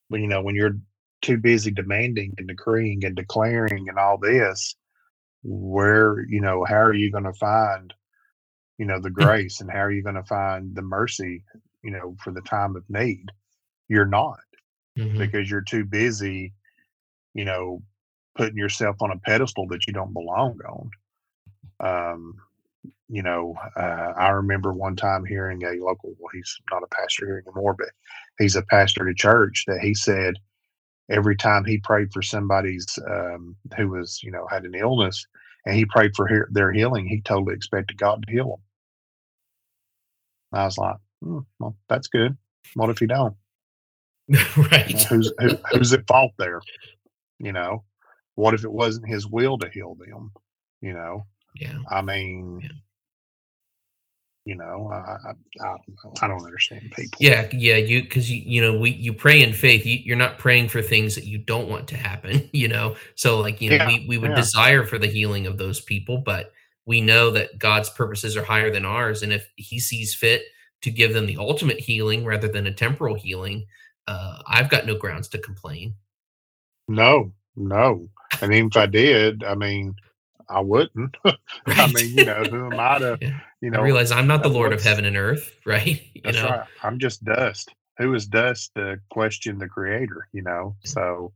[0.09, 0.77] when you know when you're
[1.23, 4.77] too busy demanding and decreeing and declaring and all this,
[5.43, 7.93] where you know how are you going to find
[8.79, 11.43] you know the grace and how are you going to find the mercy
[11.83, 13.27] you know for the time of need?
[13.89, 14.39] You're not
[14.99, 15.19] Mhm.
[15.19, 16.55] because you're too busy,
[17.35, 17.83] you know,
[18.37, 20.91] putting yourself on a pedestal that you don't belong on.
[21.81, 22.35] Um,
[23.09, 27.27] you know, uh, I remember one time hearing a local, well, he's not a pastor
[27.27, 27.89] here anymore, but
[28.39, 30.35] he's a pastor at a church that he said
[31.11, 35.25] every time he prayed for somebody's um, who was, you know, had an illness
[35.65, 38.61] and he prayed for their healing, he totally expected God to heal them.
[40.53, 42.37] I was like, hmm, well, that's good.
[42.75, 43.37] What if he don't?
[44.29, 45.03] You know, right.
[45.05, 46.61] who's who, who's at fault there?
[47.39, 47.85] You know,
[48.37, 50.31] what if it wasn't his will to heal them?
[50.81, 51.27] You know,
[51.57, 51.79] Yeah.
[51.91, 52.69] I mean, Yeah.
[54.45, 55.31] you know, I, I,
[55.61, 56.13] I, don't know.
[56.23, 57.19] I don't understand people.
[57.19, 59.85] Yeah, yeah, you because you you know we you pray in faith.
[59.85, 62.49] You, you're not praying for things that you don't want to happen.
[62.53, 65.47] You know, so like you know Yeah, we we would yeah, desire for the healing
[65.47, 66.53] of those people, but
[66.85, 70.43] we know that God's purposes are higher than ours, and if He sees fit
[70.83, 73.67] to give them the ultimate healing rather than a temporal healing,
[74.07, 75.95] uh, I've got no grounds to complain.
[76.87, 78.09] no, no.
[78.43, 79.97] And even if I did, I mean,
[80.49, 81.17] I wouldn't.
[81.67, 83.19] I mean, you know, who am I to,
[83.61, 86.03] you I know, realize I'm not the Lord of heaven and earth, right?
[86.15, 86.67] You that's know, right.
[86.83, 87.73] I'm just dust.
[87.99, 90.77] Who is dust to question the creator, you know?
[90.85, 91.33] So,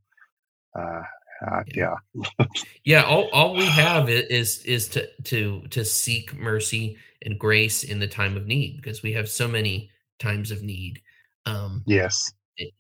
[0.78, 1.02] uh,
[1.46, 1.94] uh yeah.
[2.14, 2.46] yeah,
[2.84, 7.98] Yeah, all, all we have is is to to to seek mercy and grace in
[7.98, 11.00] the time of need because we have so many times of need.
[11.46, 12.30] Um yes,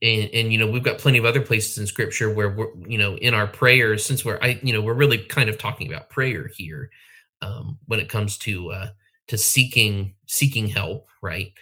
[0.02, 2.98] and, and you know we've got plenty of other places in scripture where we're you
[2.98, 6.10] know in our prayers since we're I you know we're really kind of talking about
[6.10, 6.90] prayer here
[7.42, 8.88] um when it comes to uh
[9.28, 11.52] to seeking seeking help right?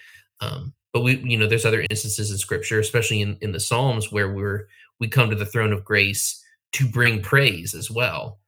[0.40, 4.10] Um but we you know there's other instances in scripture especially in in the psalms
[4.10, 4.68] where we're
[5.00, 6.42] we come to the throne of grace
[6.72, 8.38] to bring praise as well.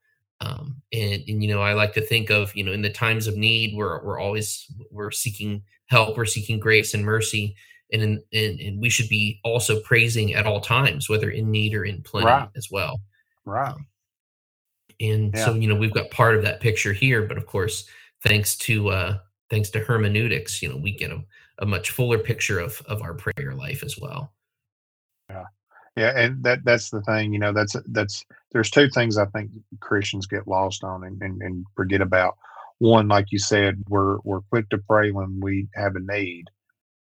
[0.41, 3.27] Um and, and you know i like to think of you know in the times
[3.27, 7.55] of need we're we're always we're seeking help we're seeking grace and mercy
[7.91, 11.73] and, in, and and we should be also praising at all times, whether in need
[11.73, 12.49] or in plenty Right.
[12.55, 13.01] as well.
[13.45, 13.73] Right.
[13.73, 13.87] Um,
[14.99, 17.87] and so you know we've got part of that picture here, but of course,
[18.23, 19.17] thanks to uh,
[19.49, 21.21] thanks to hermeneutics, you know we get a,
[21.59, 24.31] a much fuller picture of of our prayer life as well.
[25.29, 25.45] Yeah,
[25.97, 29.51] yeah, and that that's the thing, you know, that's that's there's two things I think
[29.79, 32.37] Christians get lost on and, and, and forget about.
[32.79, 36.45] One, like you said, we're we're quick to pray when we have a need,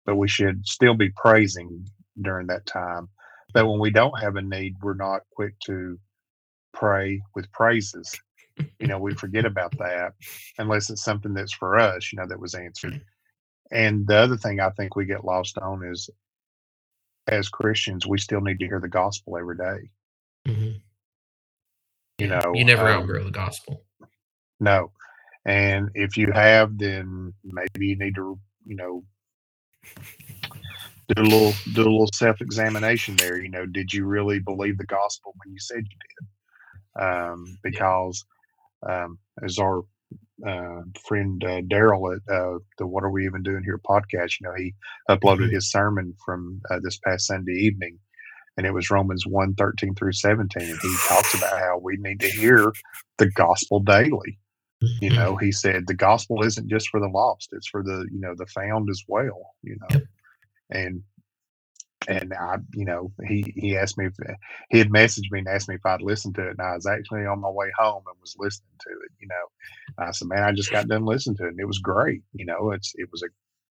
[0.06, 1.88] but we should still be praising
[2.22, 3.10] during that time.
[3.53, 5.99] But when we don't have a need, we're not quick to
[6.74, 8.14] pray with praises.
[8.80, 10.14] You know, we forget about that
[10.58, 13.01] unless it's something that's for us, you know, that was answered.
[13.72, 16.10] And the other thing I think we get lost on is
[17.28, 19.89] as Christians, we still need to hear the gospel every day.
[20.47, 20.82] Mhm.
[22.18, 23.84] You know, you never um, outgrow the gospel.
[24.60, 24.91] No.
[25.45, 29.03] And if you have, then maybe you need to, you know,
[31.09, 33.38] do a little do a little self examination there.
[33.41, 37.03] You know, did you really believe the gospel when you said you did?
[37.03, 38.23] Um, because
[38.88, 39.81] um, as our
[40.45, 44.47] uh, friend uh, Daryl at uh, the What Are We Even Doing Here podcast, you
[44.47, 44.73] know, he
[45.09, 45.53] uploaded Mhm.
[45.53, 47.99] his sermon from uh, this past Sunday evening,
[48.57, 50.69] and it was Romans 1 13 through 17.
[50.69, 52.71] And he talks about how we need to hear
[53.17, 54.39] the gospel daily.
[55.01, 58.19] You know, he said the gospel isn't just for the lost, it's for the, you
[58.19, 59.88] know, the found as well, you know.
[59.91, 60.03] Yep.
[60.71, 61.03] And
[62.07, 64.13] and I, you know, he he asked me if
[64.69, 66.86] he had messaged me and asked me if I'd listen to it, and I was
[66.88, 69.11] actually on my way home and was listening to it.
[69.21, 71.80] You know, I said, "Man, I just got done listening to it, and it was
[71.80, 73.28] great." You know, it's it was a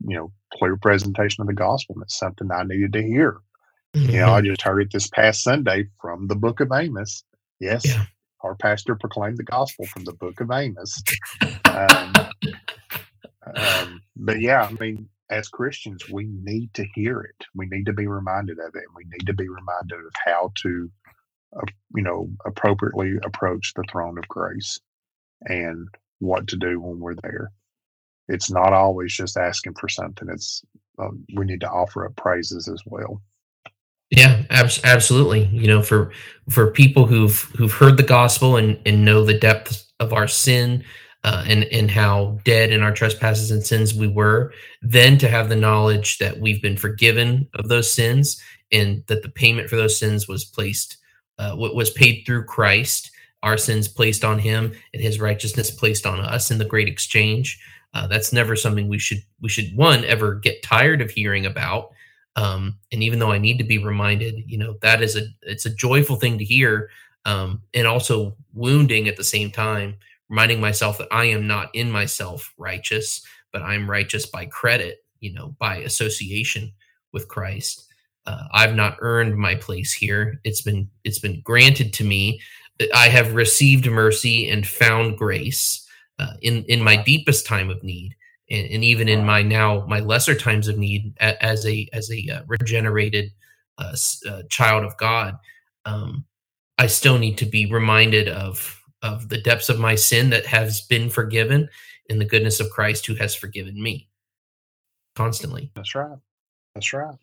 [0.08, 3.38] you know clear presentation of the gospel, and it's something I needed to hear.
[4.08, 4.46] You know, I Mhm.
[4.46, 7.24] just heard it this past Sunday from the Book of Amos.
[7.60, 8.06] Yes, Yeah.
[8.44, 11.02] Our pastor proclaimed the gospel from the Book of Amos.
[11.64, 12.12] Um,
[13.56, 17.46] um, but yeah, I mean, as Christians, we need to hear it.
[17.54, 18.84] We need to be reminded of it.
[18.94, 20.90] We need to be reminded of how to,
[21.56, 21.66] uh,
[21.96, 24.78] you know, appropriately approach the throne of grace
[25.42, 25.88] and
[26.18, 27.50] what to do when we're there.
[28.28, 30.28] It's not always just asking for something.
[30.30, 30.62] It's
[30.98, 33.20] um, we need to offer up praises as well.
[34.16, 35.46] Yeah, abs- absolutely.
[35.46, 36.12] You know, for
[36.50, 40.84] for people who've who've heard the gospel and and know the depth of our sin,
[41.24, 44.52] uh, and and how dead in our trespasses and sins we were,
[44.82, 48.40] then to have the knowledge that we've been forgiven of those sins
[48.72, 50.98] and that the payment for those sins was placed,
[51.38, 53.10] uh, was paid through Christ,
[53.42, 57.58] our sins placed on Him, and His righteousness placed on us in the great exchange.
[57.94, 61.90] Uh, that's never something we should we should one ever get tired of hearing about
[62.36, 65.66] um, and even though i need to be reminded you know that is a it's
[65.66, 66.90] a joyful thing to hear
[67.26, 69.96] um, and also wounding at the same time
[70.28, 75.32] reminding myself that i am not in myself righteous but i'm righteous by credit you
[75.32, 76.72] know by association
[77.12, 77.86] with christ.
[78.26, 80.40] Uh, i've not earned my place here.
[80.44, 82.40] It's been it's been granted to me.
[82.94, 85.86] I have received mercy and found grace
[86.18, 88.16] uh, in in my deepest time of need
[88.50, 92.28] and, and even in my now my lesser times of need as a as a
[92.30, 93.32] uh, regenerated
[93.78, 93.96] uh,
[94.28, 95.36] uh, child of God,
[95.84, 96.24] um,
[96.78, 100.80] I still need to be reminded of of the depths of my sin that has
[100.82, 101.68] been forgiven,
[102.08, 104.08] and the goodness of Christ who has forgiven me
[105.14, 105.70] constantly.
[105.74, 106.18] That's right.
[106.74, 107.14] That's right.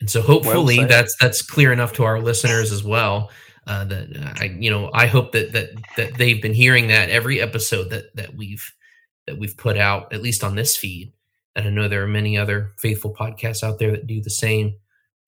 [0.00, 0.88] And so hopefully said.
[0.88, 3.30] that's that's clear enough to our listeners as well.
[3.66, 7.40] Uh, that I you know I hope that that that they've been hearing that every
[7.40, 8.64] episode that that we've
[9.30, 11.12] that we've put out at least on this feed.
[11.54, 14.74] And I know there are many other faithful podcasts out there that do the same.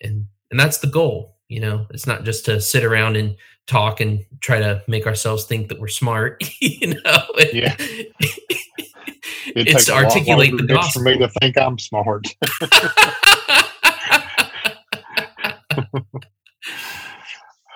[0.00, 1.36] And and that's the goal.
[1.48, 3.36] You know, it's not just to sit around and
[3.66, 6.42] talk and try to make ourselves think that we're smart.
[6.60, 7.22] you know,
[7.52, 7.76] Yeah.
[9.54, 12.26] It it's lot articulate the just for me to think I'm smart.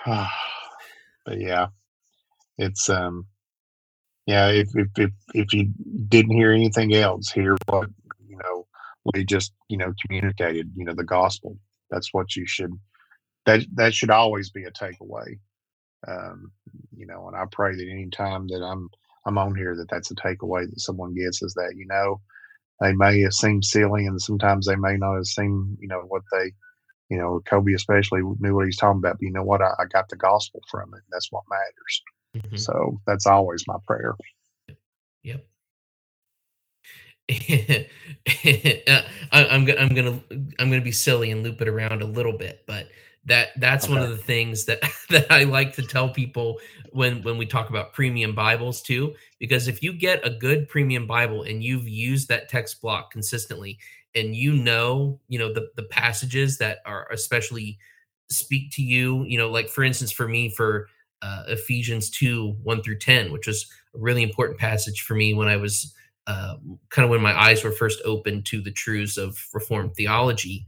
[0.07, 1.66] but yeah,
[2.57, 3.27] it's um,
[4.27, 4.49] yeah.
[4.49, 5.72] If if if if you
[6.09, 7.89] didn't hear anything else, hear what
[8.29, 8.66] you know
[9.14, 10.70] we just you know communicated.
[10.77, 11.59] You know the gospel.
[11.91, 12.72] That's what you should.
[13.47, 15.39] That that should always be a takeaway.
[16.09, 16.53] Um,
[16.97, 18.89] you know, and I pray that any time that I'm
[19.27, 22.20] I'm on here that that's a takeaway that someone gets is that you know
[22.81, 26.22] they may have seemed silly and sometimes they may not have seen you know what
[26.33, 26.53] they
[27.09, 29.85] you know kobe especially knew what he's talking about but you know what i, I
[29.93, 32.03] got the gospel from it that's what matters
[32.37, 32.59] Mhm.
[32.59, 34.14] so that's always my prayer
[35.22, 35.47] Yep.
[38.89, 40.20] Uh, I, I'm gonna I'm gonna
[40.61, 42.89] I'm gonna be silly and loop it around a little bit, but
[43.24, 44.80] that that's one of the things that
[45.11, 46.61] that I like to tell people
[46.93, 51.07] when when we talk about premium Bibles too, because if you get a good premium
[51.07, 53.78] Bible and you've used that text block consistently,
[54.14, 57.78] and you know you know the the passages that are especially
[58.30, 60.89] speak to you you know like for instance for me for
[61.23, 65.49] uh, ephesians 2 1 through 10 which was a really important passage for me when
[65.49, 65.95] i was
[66.27, 66.57] uh,
[66.91, 70.67] kind of when my eyes were first opened to the truths of reformed theology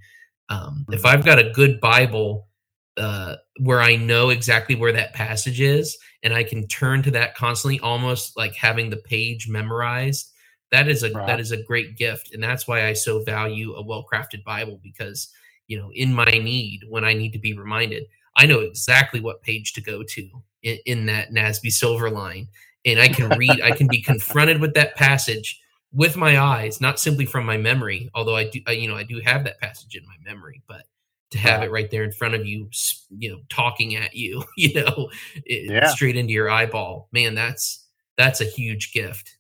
[0.49, 2.49] um, if i've got a good bible
[2.97, 7.35] uh, where i know exactly where that passage is and i can turn to that
[7.35, 10.33] constantly almost like having the page memorized
[10.71, 11.27] that is a right.
[11.27, 15.29] that is a great gift and that's why i so value a well-crafted bible because
[15.67, 18.05] you know in my need when i need to be reminded
[18.39, 20.27] i know exactly what page to go to
[20.63, 22.47] in, in that nasby silverline
[22.85, 25.61] and i can read i can be confronted with that passage
[25.93, 29.21] with my eyes not simply from my memory although i do you know i do
[29.25, 30.85] have that passage in my memory but
[31.31, 32.71] to have it right there in front of you
[33.11, 35.11] you know talking at you you know
[35.45, 35.89] it, yeah.
[35.89, 37.85] straight into your eyeball man that's
[38.17, 39.39] that's a huge gift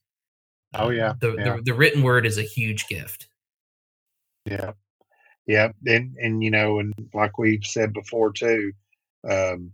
[0.75, 1.15] Oh yeah.
[1.21, 1.57] The, yeah.
[1.57, 3.29] the the written word is a huge gift.
[4.45, 4.73] Yeah.
[5.47, 5.71] Yeah.
[5.87, 8.73] And and you know, and like we've said before too,
[9.29, 9.73] um,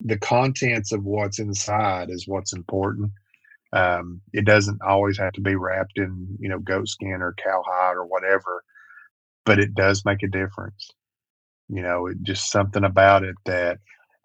[0.00, 3.10] the contents of what's inside is what's important.
[3.72, 7.96] Um, it doesn't always have to be wrapped in, you know, goat skin or cowhide
[7.96, 8.64] or whatever,
[9.44, 10.90] but it does make a difference.
[11.68, 13.78] You know, it just something about it that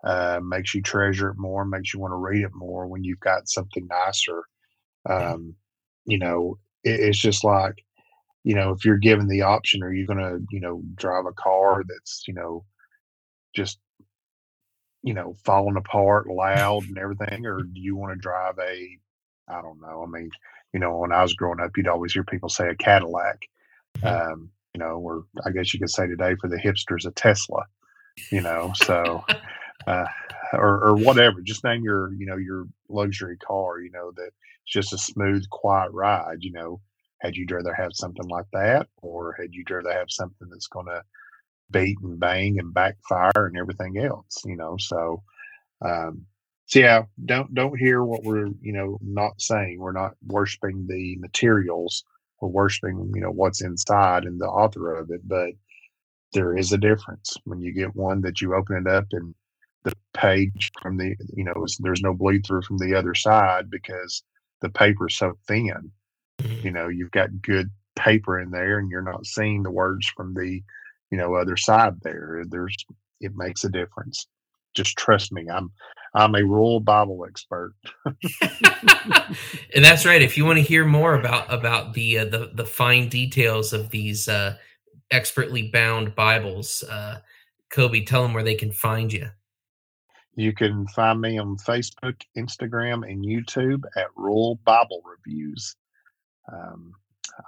[0.03, 3.19] uh, makes you treasure it more, makes you want to read it more when you've
[3.19, 4.43] got something nicer.
[5.09, 5.55] Um,
[6.05, 7.83] you know, it, it's just like,
[8.45, 11.33] you know, if you're given the option, are you going to, you know, drive a
[11.33, 12.63] car that's, you know,
[13.55, 13.79] just,
[15.03, 18.97] you know, falling apart loud and everything, or do you want to drive a,
[19.49, 20.03] I don't know.
[20.03, 20.29] I mean,
[20.73, 23.45] you know, when I was growing up, you'd always hear people say a Cadillac,
[24.01, 27.65] um, you know, or I guess you could say today for the hipsters, a Tesla,
[28.31, 29.23] you know, so,
[29.87, 30.05] uh,
[30.53, 34.31] or, or whatever, just name your, you know, your luxury car, you know, that
[34.63, 36.37] it's just a smooth, quiet ride.
[36.39, 36.81] You know,
[37.19, 40.87] had you rather have something like that, or had you rather have something that's going
[40.87, 41.03] to
[41.71, 44.41] beat and bang and backfire and everything else?
[44.45, 45.23] You know, so
[45.83, 46.25] um,
[46.65, 49.79] so yeah, don't don't hear what we're you know not saying.
[49.79, 52.03] We're not worshiping the materials.
[52.41, 55.51] We're worshiping you know what's inside and the author of it, but
[56.33, 59.35] there is a difference when you get one that you open it up and
[59.83, 64.23] the page from the you know there's no bleed through from the other side because
[64.63, 65.91] the paper's so thin.
[66.41, 66.65] Mm-hmm.
[66.65, 70.33] You know, you've got good paper in there and you're not seeing the words from
[70.33, 70.63] the,
[71.13, 72.41] you know, other side there.
[72.49, 72.75] There's
[73.21, 74.25] it makes a difference.
[74.73, 75.47] Just trust me.
[75.47, 75.71] I'm
[76.15, 77.75] I'm a rural Bible expert.
[78.03, 80.23] and that's right.
[80.23, 83.91] If you want to hear more about about the uh, the the fine details of
[83.91, 84.55] these uh,
[85.11, 87.19] expertly bound Bibles, uh,
[87.69, 89.29] Kobe, tell them where they can find you.
[90.35, 95.75] You can find me on Facebook, Instagram, and YouTube at Rural Bible Reviews.
[96.51, 96.95] Um,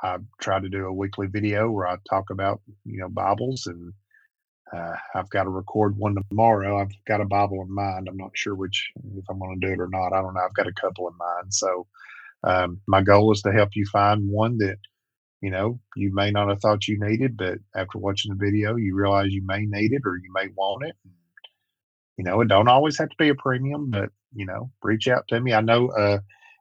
[0.04, 3.94] I try to do a weekly video where I talk about you know Bibles, and
[4.74, 6.80] uh, I've got to record one tomorrow.
[6.80, 8.08] I've got a Bible in mind.
[8.08, 10.14] I'm not sure which if I'm going to do it or not.
[10.14, 10.42] I don't know.
[10.42, 11.54] I've got a couple in mind.
[11.54, 11.88] So
[12.44, 14.78] um, my goal is to help you find one that
[15.42, 18.96] you know you may not have thought you needed, but after watching the video, you
[18.96, 20.96] realize you may need it or you may want it
[22.18, 25.28] you know, it don't always have to be a premium, but you know, reach out
[25.30, 25.54] to me.
[25.54, 26.20] I know, uh,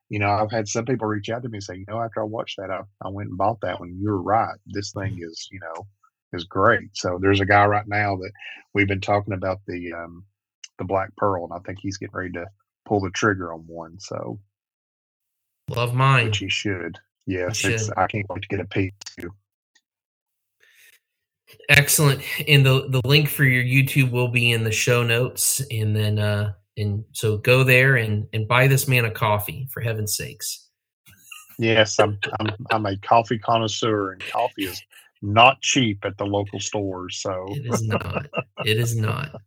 [0.09, 2.21] you know, I've had some people reach out to me and say, you know, after
[2.21, 3.97] I watched that, I, I went and bought that one.
[4.01, 4.57] You're right.
[4.67, 5.87] This thing is, you know,
[6.33, 6.91] is great.
[6.93, 8.33] So there's a guy right now that
[8.75, 10.25] we've been talking about the um
[10.79, 12.47] the Black Pearl, and I think he's getting ready to
[12.85, 13.99] pull the trigger on one.
[13.99, 14.39] So
[15.69, 16.99] love mine, which he should.
[17.27, 17.91] Yes, he should.
[17.97, 19.31] I can't wait to get a piece too.
[21.69, 22.23] Excellent.
[22.49, 25.63] And the the link for your YouTube will be in the show notes.
[25.71, 29.81] And then uh and so go there and and buy this man a coffee for
[29.81, 30.69] heaven's sakes.
[31.59, 34.83] Yes, I'm I'm I'm a coffee connoisseur and coffee is
[35.23, 37.21] not cheap at the local stores.
[37.21, 38.27] So it is not.
[38.65, 39.41] it is not.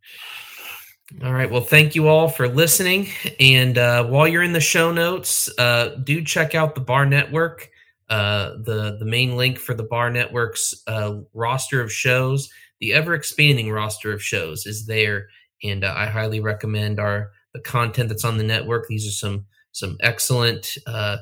[1.23, 1.49] All right.
[1.49, 3.07] Well, thank you all for listening.
[3.39, 7.69] And uh, while you're in the show notes, uh, do check out the Bar Network.
[8.09, 12.49] Uh, the the main link for the Bar Network's uh, roster of shows,
[12.79, 15.27] the ever expanding roster of shows, is there,
[15.63, 18.87] and uh, I highly recommend our the content that's on the network.
[18.87, 21.17] These are some some excellent uh,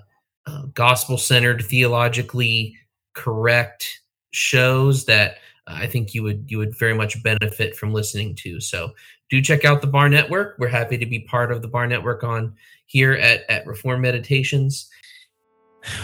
[0.48, 2.76] uh, gospel centered, theologically
[3.14, 8.60] correct shows that I think you would you would very much benefit from listening to.
[8.60, 8.92] So
[9.30, 10.56] do check out the Bar Network.
[10.60, 12.56] We're happy to be part of the Bar Network on
[12.86, 14.90] here at at Reform Meditations.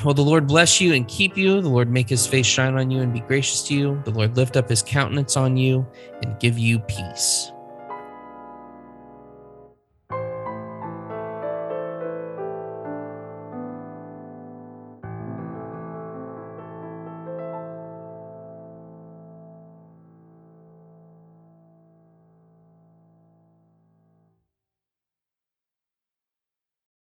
[0.03, 1.59] Well, the Lord bless you and keep you.
[1.59, 4.01] The Lord make his face shine on you and be gracious to you.
[4.05, 5.88] The Lord lift up his countenance on you
[6.21, 7.51] and give you peace.